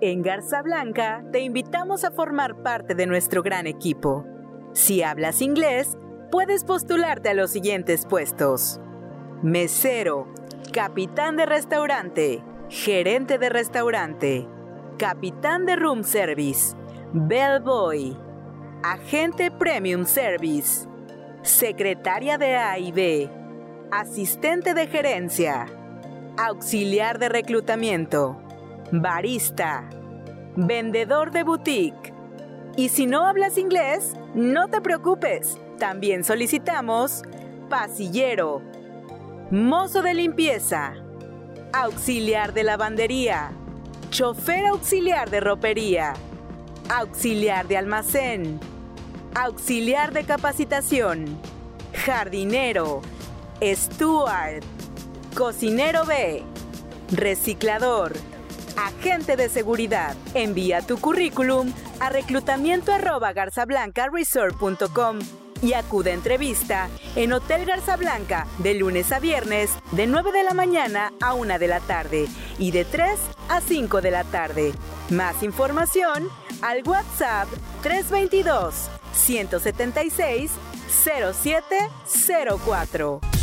En 0.00 0.22
Garza 0.22 0.62
Blanca 0.62 1.22
te 1.32 1.40
invitamos 1.40 2.04
a 2.04 2.10
formar 2.10 2.62
parte 2.62 2.94
de 2.94 3.06
nuestro 3.06 3.42
gran 3.42 3.66
equipo. 3.66 4.26
Si 4.72 5.02
hablas 5.02 5.40
inglés, 5.40 5.98
puedes 6.30 6.64
postularte 6.64 7.30
a 7.30 7.34
los 7.34 7.50
siguientes 7.50 8.06
puestos. 8.06 8.80
Mesero, 9.42 10.32
capitán 10.72 11.36
de 11.36 11.46
restaurante, 11.46 12.42
gerente 12.68 13.38
de 13.38 13.48
restaurante, 13.48 14.48
capitán 14.98 15.66
de 15.66 15.76
room 15.76 16.04
service, 16.04 16.74
bellboy, 17.12 18.16
agente 18.84 19.50
premium 19.50 20.04
service, 20.04 20.86
secretaria 21.40 22.36
de 22.36 22.54
A 22.54 22.78
y 22.78 22.92
B, 22.92 23.30
asistente 23.90 24.74
de 24.74 24.86
gerencia, 24.86 25.64
auxiliar 26.36 27.18
de 27.18 27.30
reclutamiento. 27.30 28.38
Barista, 28.92 29.88
vendedor 30.56 31.30
de 31.30 31.44
boutique. 31.44 32.12
Y 32.76 32.90
si 32.90 33.06
no 33.06 33.26
hablas 33.26 33.56
inglés, 33.56 34.18
no 34.34 34.68
te 34.68 34.82
preocupes. 34.82 35.56
También 35.78 36.22
solicitamos 36.22 37.22
pasillero, 37.70 38.60
mozo 39.50 40.02
de 40.02 40.12
limpieza, 40.12 40.92
auxiliar 41.72 42.52
de 42.52 42.64
lavandería, 42.64 43.50
chofer 44.10 44.66
auxiliar 44.66 45.30
de 45.30 45.40
ropería, 45.40 46.12
auxiliar 46.90 47.66
de 47.66 47.78
almacén, 47.78 48.60
auxiliar 49.34 50.12
de 50.12 50.24
capacitación, 50.24 51.38
jardinero, 51.92 53.02
steward, 53.60 54.62
cocinero 55.34 56.04
B, 56.04 56.42
reciclador, 57.10 58.12
agente 58.76 59.36
de 59.36 59.48
seguridad. 59.48 60.14
Envía 60.34 60.82
tu 60.82 60.98
currículum 60.98 61.72
a 62.00 62.10
reclutamiento 62.10 62.92
y 65.62 65.72
acude 65.72 66.10
a 66.10 66.14
entrevista 66.14 66.88
en 67.16 67.32
Hotel 67.32 67.64
Garza 67.64 67.96
Blanca 67.96 68.46
de 68.58 68.74
lunes 68.74 69.10
a 69.12 69.18
viernes 69.18 69.70
de 69.92 70.06
9 70.06 70.30
de 70.32 70.44
la 70.44 70.54
mañana 70.54 71.12
a 71.20 71.34
1 71.34 71.58
de 71.58 71.68
la 71.68 71.80
tarde 71.80 72.26
y 72.58 72.70
de 72.70 72.84
3 72.84 73.18
a 73.48 73.60
5 73.60 74.00
de 74.00 74.10
la 74.10 74.24
tarde. 74.24 74.72
Más 75.10 75.42
información 75.42 76.28
al 76.62 76.82
WhatsApp 76.86 77.48
322 77.82 78.90
176 79.14 80.50
0704. 80.88 83.33